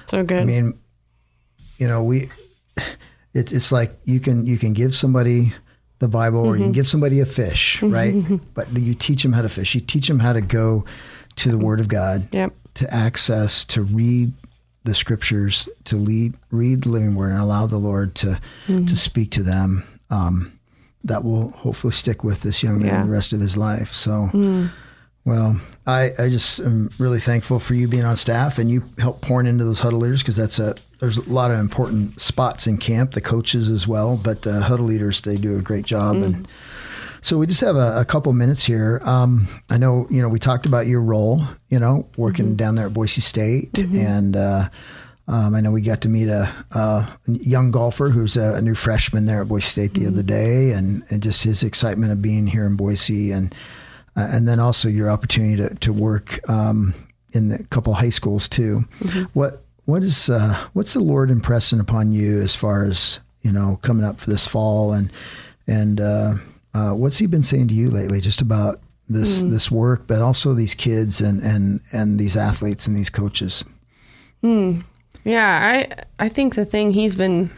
so 0.07 0.25
good. 0.25 0.42
I 0.42 0.44
mean, 0.44 0.73
you 1.79 1.89
know, 1.89 2.03
we 2.03 2.31
it, 3.35 3.53
it's 3.53 3.73
like 3.73 3.97
you 4.05 4.21
can 4.21 4.47
you 4.47 4.57
can 4.59 4.73
give 4.73 4.95
somebody 4.95 5.53
the 5.99 6.09
Bible 6.09 6.41
mm-hmm. 6.41 6.49
or 6.49 6.57
you 6.57 6.63
can 6.63 6.67
mm-hmm. 6.67 6.73
give 6.73 6.87
somebody 6.87 7.21
a 7.21 7.27
fish, 7.27 7.81
mm-hmm. 7.81 7.93
right? 7.93 8.41
but 8.55 8.71
you 8.73 8.95
teach 8.95 9.23
them 9.23 9.33
how 9.33 9.43
to 9.43 9.49
fish. 9.49 9.75
You 9.75 9.81
teach 9.81 10.09
them 10.09 10.21
how 10.21 10.33
to 10.33 10.41
go 10.41 10.85
to 11.37 11.51
the 11.51 11.59
Word 11.59 11.81
of 11.81 11.89
God, 11.89 12.29
yep. 12.33 12.53
to 12.75 12.93
access, 12.93 13.65
to 13.67 13.83
read 13.83 14.33
the 14.85 14.95
Scriptures, 14.95 15.69
to 15.85 15.97
lead, 15.97 16.35
read 16.51 16.85
the 16.85 16.91
Living 16.91 17.15
Word, 17.15 17.31
and 17.31 17.41
allow 17.41 17.67
the 17.67 17.79
Lord 17.79 18.15
to 18.17 18.39
mm-hmm. 18.67 18.85
to 18.85 18.97
speak 18.97 19.31
to 19.33 19.43
them. 19.43 19.83
Um, 20.11 20.59
that 21.03 21.23
will 21.23 21.51
hopefully 21.51 21.93
stick 21.93 22.25
with 22.25 22.41
this 22.41 22.63
young 22.63 22.79
man 22.79 22.87
yeah. 22.87 23.03
the 23.03 23.11
rest 23.11 23.33
of 23.33 23.41
his 23.41 23.57
life. 23.57 23.93
So. 23.93 24.29
Mm. 24.33 24.71
Well, 25.27 25.59
I, 25.87 26.11
I 26.19 26.29
just 26.29 26.61
am 26.61 26.91
really 26.99 27.19
thankful 27.19 27.59
for 27.59 27.73
you 27.73 27.89
being 27.89 28.05
on 28.05 28.15
staff 28.17 28.59
and 28.59 28.71
you 28.71 28.85
help 28.99 29.23
pouring 29.23 29.47
into 29.47 29.65
those 29.65 29.79
huddle 29.79 30.01
leaders 30.01 30.23
because 30.23 30.37
that's 30.37 30.59
a 30.59 30.75
there's 31.05 31.19
a 31.19 31.33
lot 31.33 31.51
of 31.51 31.59
important 31.59 32.19
spots 32.19 32.67
in 32.67 32.79
camp, 32.79 33.12
the 33.12 33.21
coaches 33.21 33.69
as 33.69 33.87
well, 33.87 34.17
but 34.17 34.43
the 34.43 34.62
huddle 34.62 34.87
leaders 34.87 35.21
they 35.21 35.37
do 35.37 35.59
a 35.59 35.62
great 35.62 35.85
job 35.85 36.17
mm. 36.17 36.25
and. 36.25 36.49
So 37.21 37.38
we 37.38 37.47
just 37.47 37.62
have 37.62 37.77
a, 37.77 38.01
a 38.01 38.05
couple 38.05 38.31
minutes 38.35 38.64
here. 38.64 39.01
Um, 39.03 39.49
I 39.71 39.79
know 39.79 40.07
you 40.11 40.21
know 40.21 40.29
we 40.29 40.38
talked 40.38 40.67
about 40.67 40.87
your 40.87 41.01
role, 41.01 41.40
you 41.71 41.79
know, 41.79 42.07
working 42.19 42.49
mm-hmm. 42.49 42.57
down 42.57 42.75
there 42.75 42.85
at 42.85 42.93
Boise 42.93 43.23
State, 43.23 43.73
mm-hmm. 43.73 43.97
and 43.97 44.37
uh, 44.37 44.69
um, 45.27 45.55
I 45.55 45.62
know 45.62 45.71
we 45.71 45.81
got 45.81 46.03
to 46.03 46.11
meet 46.11 46.29
a, 46.29 46.53
a 46.73 47.09
young 47.27 47.71
golfer 47.71 48.11
who's 48.11 48.37
a, 48.37 48.57
a, 48.57 48.61
new 48.61 48.75
freshman 48.75 49.25
there 49.25 49.40
at 49.40 49.49
Boise 49.49 49.64
State 49.64 49.95
the 49.95 50.01
mm-hmm. 50.01 50.09
other 50.11 50.23
day, 50.23 50.73
and, 50.73 51.03
and 51.09 51.23
just 51.23 51.45
his 51.45 51.62
excitement 51.62 52.12
of 52.12 52.21
being 52.21 52.47
here 52.47 52.67
in 52.67 52.77
Boise 52.77 53.33
and 53.33 53.55
uh, 54.17 54.29
and 54.31 54.47
then 54.47 54.61
also 54.61 54.90
your 54.90 55.11
opportunity 55.11 55.57
to, 55.57 55.75
to 55.77 55.95
work 55.95 56.47
um, 56.51 56.93
in 57.33 57.51
a 57.53 57.62
couple 57.64 57.95
high 57.95 58.11
schools 58.11 58.51
too. 58.51 58.85
Mm-hmm. 59.01 59.23
What 59.33 59.63
what 59.85 60.03
is 60.03 60.29
uh, 60.29 60.66
what's 60.73 60.94
the 60.94 61.01
Lord 61.01 61.31
impressing 61.31 61.81
upon 61.81 62.12
you 62.12 62.40
as 62.40 62.55
far 62.55 62.85
as 62.85 63.20
you 63.42 63.53
know 63.53 63.79
coming 63.83 64.05
up 64.05 64.20
for 64.20 64.31
this 64.31 64.47
fall 64.47 64.92
and 64.92 65.12
and 65.66 66.01
uh, 66.01 66.35
uh 66.75 66.92
what's 66.92 67.18
He 67.18 67.27
been 67.27 67.42
saying 67.42 67.68
to 67.68 67.75
you 67.75 67.90
lately, 67.90 68.20
just 68.20 68.40
about 68.40 68.81
this 69.09 69.42
mm. 69.42 69.51
this 69.51 69.70
work, 69.70 70.07
but 70.07 70.23
also 70.23 70.55
these 70.55 70.75
kids 70.75 71.20
and 71.20 71.42
and 71.42 71.81
and 71.92 72.18
these 72.18 72.37
athletes 72.37 72.87
and 72.87 72.97
these 72.97 73.11
coaches. 73.11 73.64
Hmm. 74.40 74.81
Yeah, 75.25 75.47
I 76.18 76.25
I 76.25 76.29
think 76.29 76.55
the 76.55 76.64
thing 76.64 76.92
He's 76.92 77.14
been 77.14 77.51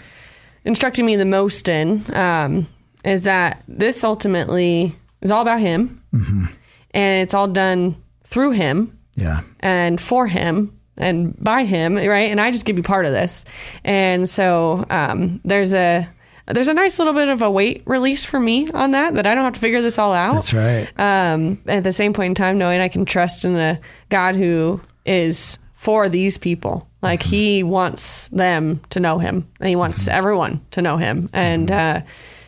instructing 0.64 1.06
me 1.06 1.16
the 1.16 1.24
most 1.24 1.68
in 1.68 2.04
um, 2.14 2.66
is 3.04 3.22
that 3.24 3.62
this 3.68 4.02
ultimately 4.04 4.96
is 5.20 5.30
all 5.30 5.42
about 5.42 5.60
Him 5.60 6.02
Mm-hmm. 6.16 6.44
And 6.92 7.22
it's 7.22 7.34
all 7.34 7.48
done 7.48 7.96
through 8.24 8.52
him. 8.52 8.98
Yeah. 9.16 9.42
And 9.60 10.00
for 10.00 10.26
him 10.26 10.75
and 10.96 11.36
by 11.42 11.64
him, 11.64 11.96
right? 11.96 12.30
And 12.30 12.40
I 12.40 12.50
just 12.50 12.64
give 12.64 12.76
you 12.76 12.82
part 12.82 13.06
of 13.06 13.12
this. 13.12 13.44
And 13.84 14.28
so 14.28 14.84
um, 14.90 15.40
there's 15.44 15.74
a 15.74 16.08
there's 16.48 16.68
a 16.68 16.74
nice 16.74 16.98
little 16.98 17.12
bit 17.12 17.28
of 17.28 17.42
a 17.42 17.50
weight 17.50 17.82
release 17.86 18.24
for 18.24 18.38
me 18.38 18.68
on 18.70 18.92
that 18.92 19.14
that 19.14 19.26
I 19.26 19.34
don't 19.34 19.44
have 19.44 19.54
to 19.54 19.60
figure 19.60 19.82
this 19.82 19.98
all 19.98 20.12
out. 20.12 20.34
That's 20.34 20.54
right. 20.54 20.88
Um, 20.98 21.60
at 21.66 21.82
the 21.82 21.92
same 21.92 22.12
point 22.12 22.30
in 22.30 22.34
time, 22.34 22.58
knowing 22.58 22.80
I 22.80 22.88
can 22.88 23.04
trust 23.04 23.44
in 23.44 23.56
a 23.56 23.80
God 24.08 24.36
who 24.36 24.80
is 25.04 25.58
for 25.74 26.08
these 26.08 26.38
people. 26.38 26.88
Like 27.02 27.20
mm-hmm. 27.20 27.30
he 27.30 27.62
wants 27.62 28.28
them 28.28 28.80
to 28.90 29.00
know 29.00 29.18
him, 29.18 29.48
and 29.60 29.68
he 29.68 29.76
wants 29.76 30.02
mm-hmm. 30.02 30.16
everyone 30.16 30.64
to 30.72 30.82
know 30.82 30.96
him. 30.96 31.28
And 31.32 31.68
mm-hmm. 31.68 31.98
uh, 31.98 32.06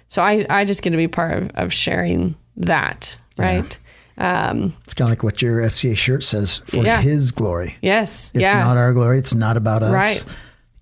so 0.09 0.23
I 0.23 0.47
I 0.49 0.65
just 0.65 0.83
get 0.83 0.91
to 0.91 0.97
be 0.97 1.09
part 1.09 1.43
of, 1.43 1.51
of 1.55 1.73
sharing 1.73 2.37
that 2.57 3.19
right? 3.39 3.79
Um, 4.19 4.75
it's 4.85 4.95
kind 4.95 5.09
of 5.09 5.11
like 5.11 5.23
what 5.23 5.41
your 5.41 5.63
FCA 5.63 5.97
shirt 5.97 6.23
says 6.23 6.59
for 6.67 6.85
yeah. 6.85 7.01
His 7.01 7.31
glory. 7.31 7.77
Yes, 7.81 8.33
it's 8.35 8.43
yeah. 8.43 8.59
not 8.59 8.77
our 8.77 8.93
glory. 8.93 9.19
It's 9.19 9.35
not 9.35 9.57
about 9.57 9.83
us. 9.83 9.93
Right. 9.93 10.25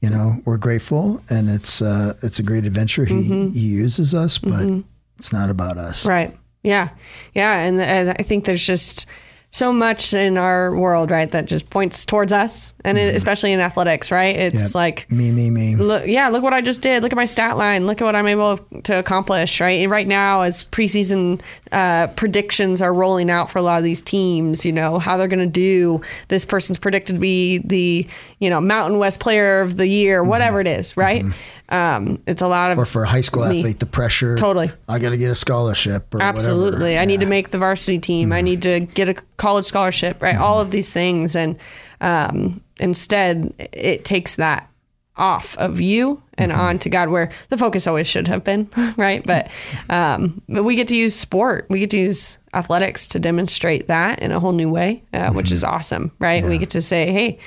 You 0.01 0.11
know, 0.11 0.37
we're 0.45 0.59
grateful, 0.59 1.23
and 1.29 1.49
it's 1.49 1.83
uh, 1.83 2.15
it's 2.23 2.39
a 2.39 2.43
great 2.43 2.65
adventure. 2.65 3.05
He 3.05 3.15
mm-hmm. 3.15 3.53
he 3.53 3.61
uses 3.61 4.15
us, 4.15 4.39
but 4.39 4.53
mm-hmm. 4.53 4.81
it's 5.19 5.33
not 5.33 5.51
about 5.51 5.79
us. 5.79 6.07
Right. 6.07 6.37
Yeah. 6.63 6.91
Yeah, 7.35 7.61
and, 7.61 7.81
and 7.81 8.11
I 8.19 8.23
think 8.23 8.45
there's 8.45 8.67
just 8.67 9.07
so 9.57 9.73
much 9.73 10.13
in 10.13 10.37
our 10.37 10.77
world, 10.77 11.11
right, 11.11 11.31
that 11.31 11.47
just 11.47 11.71
points 11.71 12.05
towards 12.05 12.31
us, 12.31 12.75
and 12.85 12.99
mm-hmm. 12.99 13.09
it, 13.09 13.15
especially 13.15 13.53
in 13.53 13.61
athletics, 13.61 14.11
right? 14.11 14.37
It's 14.37 14.63
yep. 14.63 14.75
like 14.75 15.11
me, 15.11 15.33
me, 15.33 15.49
me. 15.49 15.77
Look, 15.77 16.07
yeah, 16.07 16.29
look 16.29 16.43
what 16.43 16.53
I 16.53 16.61
just 16.61 16.83
did. 16.83 17.03
Look 17.03 17.11
at 17.11 17.17
my 17.17 17.25
stat 17.25 17.57
line. 17.57 17.87
Look 17.87 18.03
at 18.03 18.05
what 18.05 18.15
I'm 18.15 18.27
able 18.27 18.59
to 18.59 18.99
accomplish, 18.99 19.59
right? 19.59 19.81
And 19.81 19.91
right 19.91 20.07
now, 20.07 20.43
as 20.43 20.67
preseason 20.67 21.41
uh, 21.73 22.09
predictions 22.09 22.83
are 22.83 22.93
rolling 22.93 23.31
out 23.31 23.51
for 23.51 23.59
a 23.59 23.63
lot 23.63 23.79
of 23.79 23.85
these 23.85 24.03
teams, 24.03 24.67
you 24.67 24.73
know 24.73 24.99
how 24.99 25.17
they're 25.17 25.27
going 25.27 25.41
to 25.41 25.47
do. 25.47 26.03
This 26.29 26.45
person's 26.45 26.77
predicted 26.77 27.17
to 27.17 27.21
be 27.21 27.59
the 27.59 28.07
you 28.41 28.51
know 28.51 28.61
Mountain 28.61 28.99
West 28.99 29.21
Player 29.21 29.63
of 29.63 29.79
the 29.79 29.89
Year, 29.89 30.21
mm-hmm. 30.21 30.29
whatever 30.29 30.61
it 30.61 30.67
is, 30.67 30.99
right? 30.99 31.23
Mm-hmm. 31.23 31.66
Um, 31.69 32.23
it's 32.27 32.43
a 32.43 32.49
lot 32.49 32.71
of 32.71 32.79
or 32.79 32.87
for 32.87 33.03
a 33.03 33.09
high 33.09 33.21
school 33.23 33.49
me. 33.49 33.59
athlete, 33.59 33.81
the 33.81 33.87
pressure. 33.87 34.37
Totally, 34.37 34.71
I 34.89 34.99
got 34.99 35.11
to 35.11 35.17
get 35.17 35.31
a 35.31 35.35
scholarship. 35.35 36.15
Absolutely, 36.15 36.95
yeah. 36.95 37.03
I 37.03 37.05
need 37.05 37.21
to 37.21 37.27
make 37.27 37.51
the 37.51 37.59
varsity 37.59 37.99
team. 37.99 38.31
Mm. 38.31 38.33
I 38.33 38.37
mm-hmm. 38.39 38.45
need 38.45 38.63
to 38.63 38.81
get 38.81 39.09
a 39.09 39.15
college 39.37 39.67
scholarship. 39.67 40.23
Right, 40.23 40.37
mm. 40.37 40.41
all 40.41 40.61
of 40.61 40.71
these 40.71 40.93
things, 40.93 41.35
and 41.35 41.59
um, 42.01 42.63
instead, 42.79 43.53
it 43.73 44.05
takes 44.05 44.37
that 44.37 44.71
off 45.17 45.57
of 45.59 45.81
you 45.81 46.23
and 46.39 46.53
Mm-hmm. 46.53 46.61
on 46.61 46.79
to 46.81 46.91
God, 46.91 47.09
where 47.09 47.31
the 47.49 47.57
focus 47.57 47.87
always 47.87 48.07
should 48.07 48.29
have 48.29 48.45
been, 48.45 48.69
right? 48.97 49.25
But, 49.25 49.49
um, 49.89 50.43
but 50.49 50.65
we 50.65 50.75
get 50.75 50.89
to 50.89 50.97
use 50.97 51.15
sport, 51.15 51.67
we 51.71 51.79
get 51.79 51.91
to 51.91 51.99
use 51.99 52.39
athletics 52.53 53.09
to 53.09 53.19
demonstrate 53.19 53.89
that 53.89 54.21
in 54.21 54.33
a 54.33 54.41
whole 54.41 54.53
new 54.53 54.71
way, 54.71 55.03
uh, 55.15 55.31
which 55.31 55.51
is 55.51 55.65
awesome, 55.65 56.13
right? 56.19 56.45
We 56.45 56.59
get 56.59 56.71
to 56.71 56.83
say, 56.83 57.11
hey, 57.13 57.39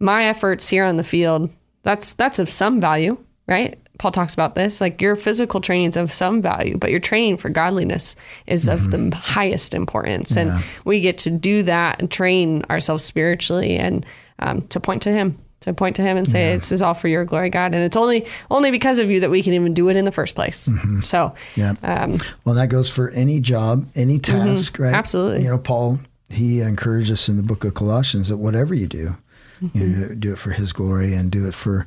my 0.00 0.24
efforts 0.24 0.68
here 0.68 0.84
on 0.84 0.96
the 0.96 1.04
field, 1.04 1.50
that's 1.82 2.14
that's 2.14 2.38
of 2.38 2.48
some 2.50 2.80
value, 2.80 3.18
right? 3.48 3.78
Paul 3.98 4.12
talks 4.12 4.32
about 4.34 4.54
this, 4.54 4.80
like 4.80 5.02
your 5.02 5.16
physical 5.16 5.60
training 5.60 5.88
is 5.88 5.96
of 5.96 6.12
some 6.12 6.40
value, 6.40 6.76
but 6.78 6.90
your 6.92 7.00
training 7.00 7.36
for 7.38 7.48
godliness 7.48 8.14
is 8.46 8.68
of 8.68 8.92
the 8.92 9.16
highest 9.16 9.74
importance, 9.74 10.36
and 10.36 10.62
we 10.84 11.00
get 11.00 11.18
to 11.18 11.30
do 11.30 11.64
that 11.64 11.98
and 11.98 12.08
train 12.10 12.62
ourselves 12.70 13.02
spiritually 13.02 13.76
and 13.76 14.06
um, 14.38 14.62
to 14.68 14.78
point 14.78 15.02
to 15.02 15.10
Him, 15.10 15.36
to 15.62 15.74
point 15.74 15.96
to 15.96 16.02
Him 16.02 16.16
and 16.16 16.30
say, 16.30 16.54
"This 16.54 16.70
is 16.70 16.80
all 16.80 16.94
for 16.94 17.08
Your 17.08 17.24
glory, 17.24 17.50
God," 17.50 17.74
and 17.74 17.82
it's 17.82 17.96
only 17.96 18.24
only 18.52 18.70
because 18.70 19.00
of 19.00 19.10
You 19.10 19.18
that 19.18 19.30
we 19.30 19.42
can 19.42 19.52
even 19.52 19.74
do 19.74 19.88
it 19.88 19.96
in 19.96 20.04
the 20.04 20.12
first 20.12 20.36
place. 20.36 20.70
So, 21.00 21.34
Yeah. 21.56 21.74
um, 21.82 22.18
Well, 22.44 22.54
that 22.54 22.68
goes 22.68 22.88
for 22.88 23.10
any 23.10 23.40
job, 23.40 23.88
any 23.96 24.20
task, 24.20 24.78
right? 24.78 24.86
Mm-hmm. 24.88 24.94
Absolutely. 24.94 25.42
You 25.42 25.48
know, 25.48 25.58
Paul, 25.58 25.98
he 26.28 26.60
encouraged 26.60 27.10
us 27.10 27.28
in 27.28 27.36
the 27.36 27.42
book 27.42 27.64
of 27.64 27.74
Colossians 27.74 28.28
that 28.28 28.36
whatever 28.36 28.74
you 28.74 28.86
do, 28.86 29.16
you 29.60 29.68
Mm-hmm. 29.70 30.00
know, 30.00 30.14
do 30.14 30.32
it 30.34 30.38
for 30.38 30.52
his 30.52 30.72
glory 30.72 31.14
and 31.14 31.32
do 31.32 31.48
it 31.48 31.54
for, 31.54 31.84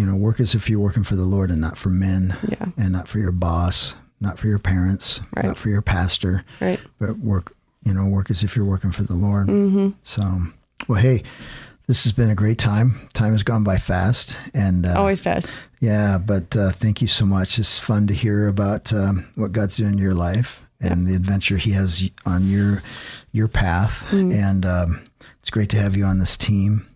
you 0.00 0.06
know, 0.06 0.16
work 0.16 0.40
as 0.40 0.54
if 0.54 0.70
you're 0.70 0.80
working 0.80 1.04
for 1.04 1.14
the 1.16 1.24
Lord 1.34 1.50
and 1.50 1.60
not 1.60 1.76
for 1.76 1.90
men 1.90 2.34
Yeah. 2.48 2.66
and 2.78 2.90
not 2.92 3.06
for 3.06 3.18
your 3.18 3.32
boss, 3.32 3.94
not 4.18 4.38
for 4.38 4.46
your 4.46 4.58
parents, 4.58 5.20
Right. 5.36 5.44
not 5.44 5.58
for 5.58 5.68
your 5.68 5.82
pastor, 5.82 6.42
Right. 6.58 6.80
but 6.98 7.18
work, 7.18 7.52
you 7.84 7.92
know, 7.92 8.06
work 8.06 8.30
as 8.30 8.42
if 8.42 8.56
you're 8.56 8.64
working 8.64 8.92
for 8.92 9.02
the 9.02 9.12
Lord. 9.14 9.48
Mm-hmm. 9.48 9.88
So, 10.02 10.22
well, 10.88 11.02
hey, 11.02 11.22
this 11.86 12.04
has 12.04 12.12
been 12.12 12.30
a 12.30 12.34
great 12.34 12.56
time. 12.58 13.08
Time 13.12 13.32
has 13.32 13.42
gone 13.42 13.62
by 13.62 13.76
fast. 13.76 14.38
And, 14.54 14.86
uh, 14.86 14.94
always 14.96 15.20
does. 15.20 15.60
yeah, 15.80 16.16
but 16.16 16.56
uh, 16.56 16.70
thank 16.72 17.02
you 17.02 17.08
so 17.08 17.26
much. 17.26 17.58
It's 17.58 17.78
fun 17.78 18.06
to 18.06 18.14
hear 18.14 18.48
about 18.48 18.92
um, 18.94 19.26
what 19.34 19.52
God's 19.52 19.76
doing 19.76 19.92
in 19.94 19.98
your 19.98 20.14
life 20.14 20.62
and 20.80 21.06
the 21.06 21.14
adventure 21.14 21.58
He 21.58 21.72
has 21.72 22.08
on 22.24 22.48
your 22.48 22.82
your 23.32 23.48
path. 23.48 24.06
Mm. 24.10 24.32
And 24.32 24.64
um, 24.66 25.00
it's 25.40 25.50
great 25.50 25.68
to 25.70 25.76
have 25.76 25.94
you 25.96 26.04
on 26.06 26.20
this 26.20 26.36
team. 26.38 26.86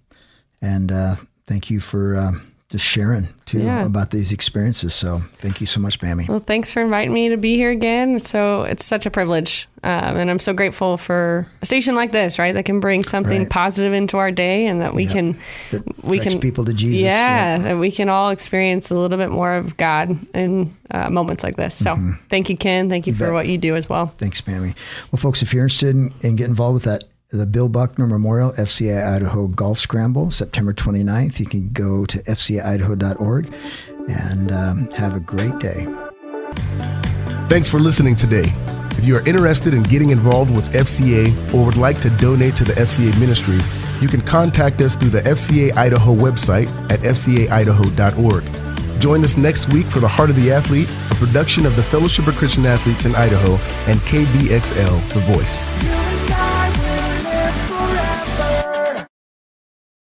And 0.63 0.91
uh, 0.91 1.17
thank 1.47 1.69
you 1.71 1.81
for 1.81 2.17
um, 2.17 2.54
just 2.75 2.85
sharing 2.85 3.29
too 3.47 3.61
Yeah. 3.61 3.85
about 3.85 4.11
these 4.11 4.33
experiences. 4.33 4.95
So 4.95 5.23
thank 5.39 5.61
you 5.61 5.67
so 5.67 5.79
much, 5.81 6.01
Pammy. 6.01 6.29
Well, 6.29 6.41
thanks 6.41 6.73
for 6.73 6.83
inviting 6.83 7.13
me 7.13 7.29
to 7.29 7.37
be 7.37 7.55
here 7.55 7.71
again. 7.71 8.19
So 8.19 8.63
it's 8.65 8.85
such 8.85 9.07
a 9.07 9.11
privilege, 9.11 9.69
um, 9.85 10.17
and 10.17 10.29
I'm 10.29 10.41
so 10.41 10.53
grateful 10.53 10.97
for 10.97 11.47
a 11.63 11.67
station 11.67 11.95
like 11.95 12.11
this, 12.11 12.37
right, 12.37 12.53
that 12.53 12.65
can 12.65 12.81
bring 12.81 13.05
something 13.05 13.43
Right. 13.43 13.51
positive 13.51 13.93
into 13.93 14.17
our 14.17 14.33
day, 14.33 14.67
and 14.67 14.81
that 14.81 14.93
we 14.93 15.05
Yeah. 15.05 15.13
can 15.13 15.37
That 15.71 16.05
we 16.05 16.19
can 16.19 16.41
people 16.41 16.65
to 16.65 16.73
Jesus. 16.75 17.03
Yeah, 17.03 17.59
that 17.59 17.79
we 17.79 17.93
can 17.93 18.09
all 18.09 18.31
experience 18.31 18.91
a 18.91 18.97
little 18.97 19.19
bit 19.19 19.31
more 19.31 19.55
of 19.55 19.77
God 19.77 20.19
in 20.35 20.75
uh, 20.91 21.11
moments 21.11 21.45
like 21.45 21.57
this. 21.57 21.75
So 21.77 21.97
thank 22.31 22.49
you, 22.51 22.57
Ken. 22.57 22.89
Thank 22.91 23.07
you, 23.07 23.13
for 23.13 23.25
Mm-hmm. 23.25 23.25
bet. 23.27 23.35
what 23.35 23.47
you 23.49 23.57
do 23.59 23.77
as 23.77 23.89
well. 23.89 24.13
Thanks, 24.19 24.41
Pammy. 24.41 24.75
Well, 25.13 25.19
folks, 25.19 25.43
if 25.43 25.55
you're 25.55 25.63
interested 25.65 25.95
in, 25.95 26.13
in 26.23 26.35
getting 26.37 26.51
involved 26.51 26.75
with 26.75 26.85
that, 26.85 27.05
the 27.37 27.47
Bill 27.47 27.69
Buckner 27.69 28.07
Memorial 28.07 28.53
FCA 28.53 29.07
Idaho 29.07 29.49
Golf 29.49 29.79
Scramble, 29.79 30.31
September 30.31 30.73
29th, 30.73 31.41
you 31.41 31.47
can 31.47 31.69
go 31.71 32.07
to 32.07 32.23
fcaidaho.org 32.23 33.53
and 34.09 34.53
um, 34.53 34.91
have 34.93 35.17
a 35.17 35.21
great 35.21 35.59
day. 35.59 35.87
Thanks 37.49 37.69
for 37.69 37.79
listening 37.79 38.17
today. 38.17 38.45
If 38.97 39.05
you 39.05 39.17
are 39.17 39.27
interested 39.27 39.75
in 39.75 39.83
getting 39.83 40.11
involved 40.11 40.55
with 40.55 40.73
FCA 40.73 41.53
or 41.53 41.65
would 41.65 41.77
like 41.77 42.01
to 42.03 42.11
donate 42.11 42.57
to 42.57 42.65
the 42.65 42.73
FCA 42.75 43.19
ministry, 43.19 43.59
you 44.01 44.09
can 44.09 44.21
contact 44.21 44.81
us 44.81 44.95
through 44.95 45.11
the 45.11 45.23
FCA 45.23 45.77
Idaho 45.77 46.15
website 46.15 46.69
at 46.91 47.01
fcaidaho.org. 47.01 49.01
Join 49.01 49.25
us 49.25 49.37
next 49.37 49.73
week 49.73 49.87
for 49.87 50.01
The 50.01 50.09
Heart 50.09 50.31
of 50.31 50.37
the 50.37 50.53
Athlete, 50.53 50.89
a 51.11 51.15
production 51.17 51.67
of 51.67 51.77
the 51.77 51.83
Fellowship 51.83 52.27
of 52.27 52.37
Christian 52.37 52.65
Athletes 52.65 53.05
in 53.05 53.15
Idaho 53.15 53.53
and 53.91 54.01
KBXL, 54.01 55.13
The 55.13 55.21
Voice. 55.33 56.04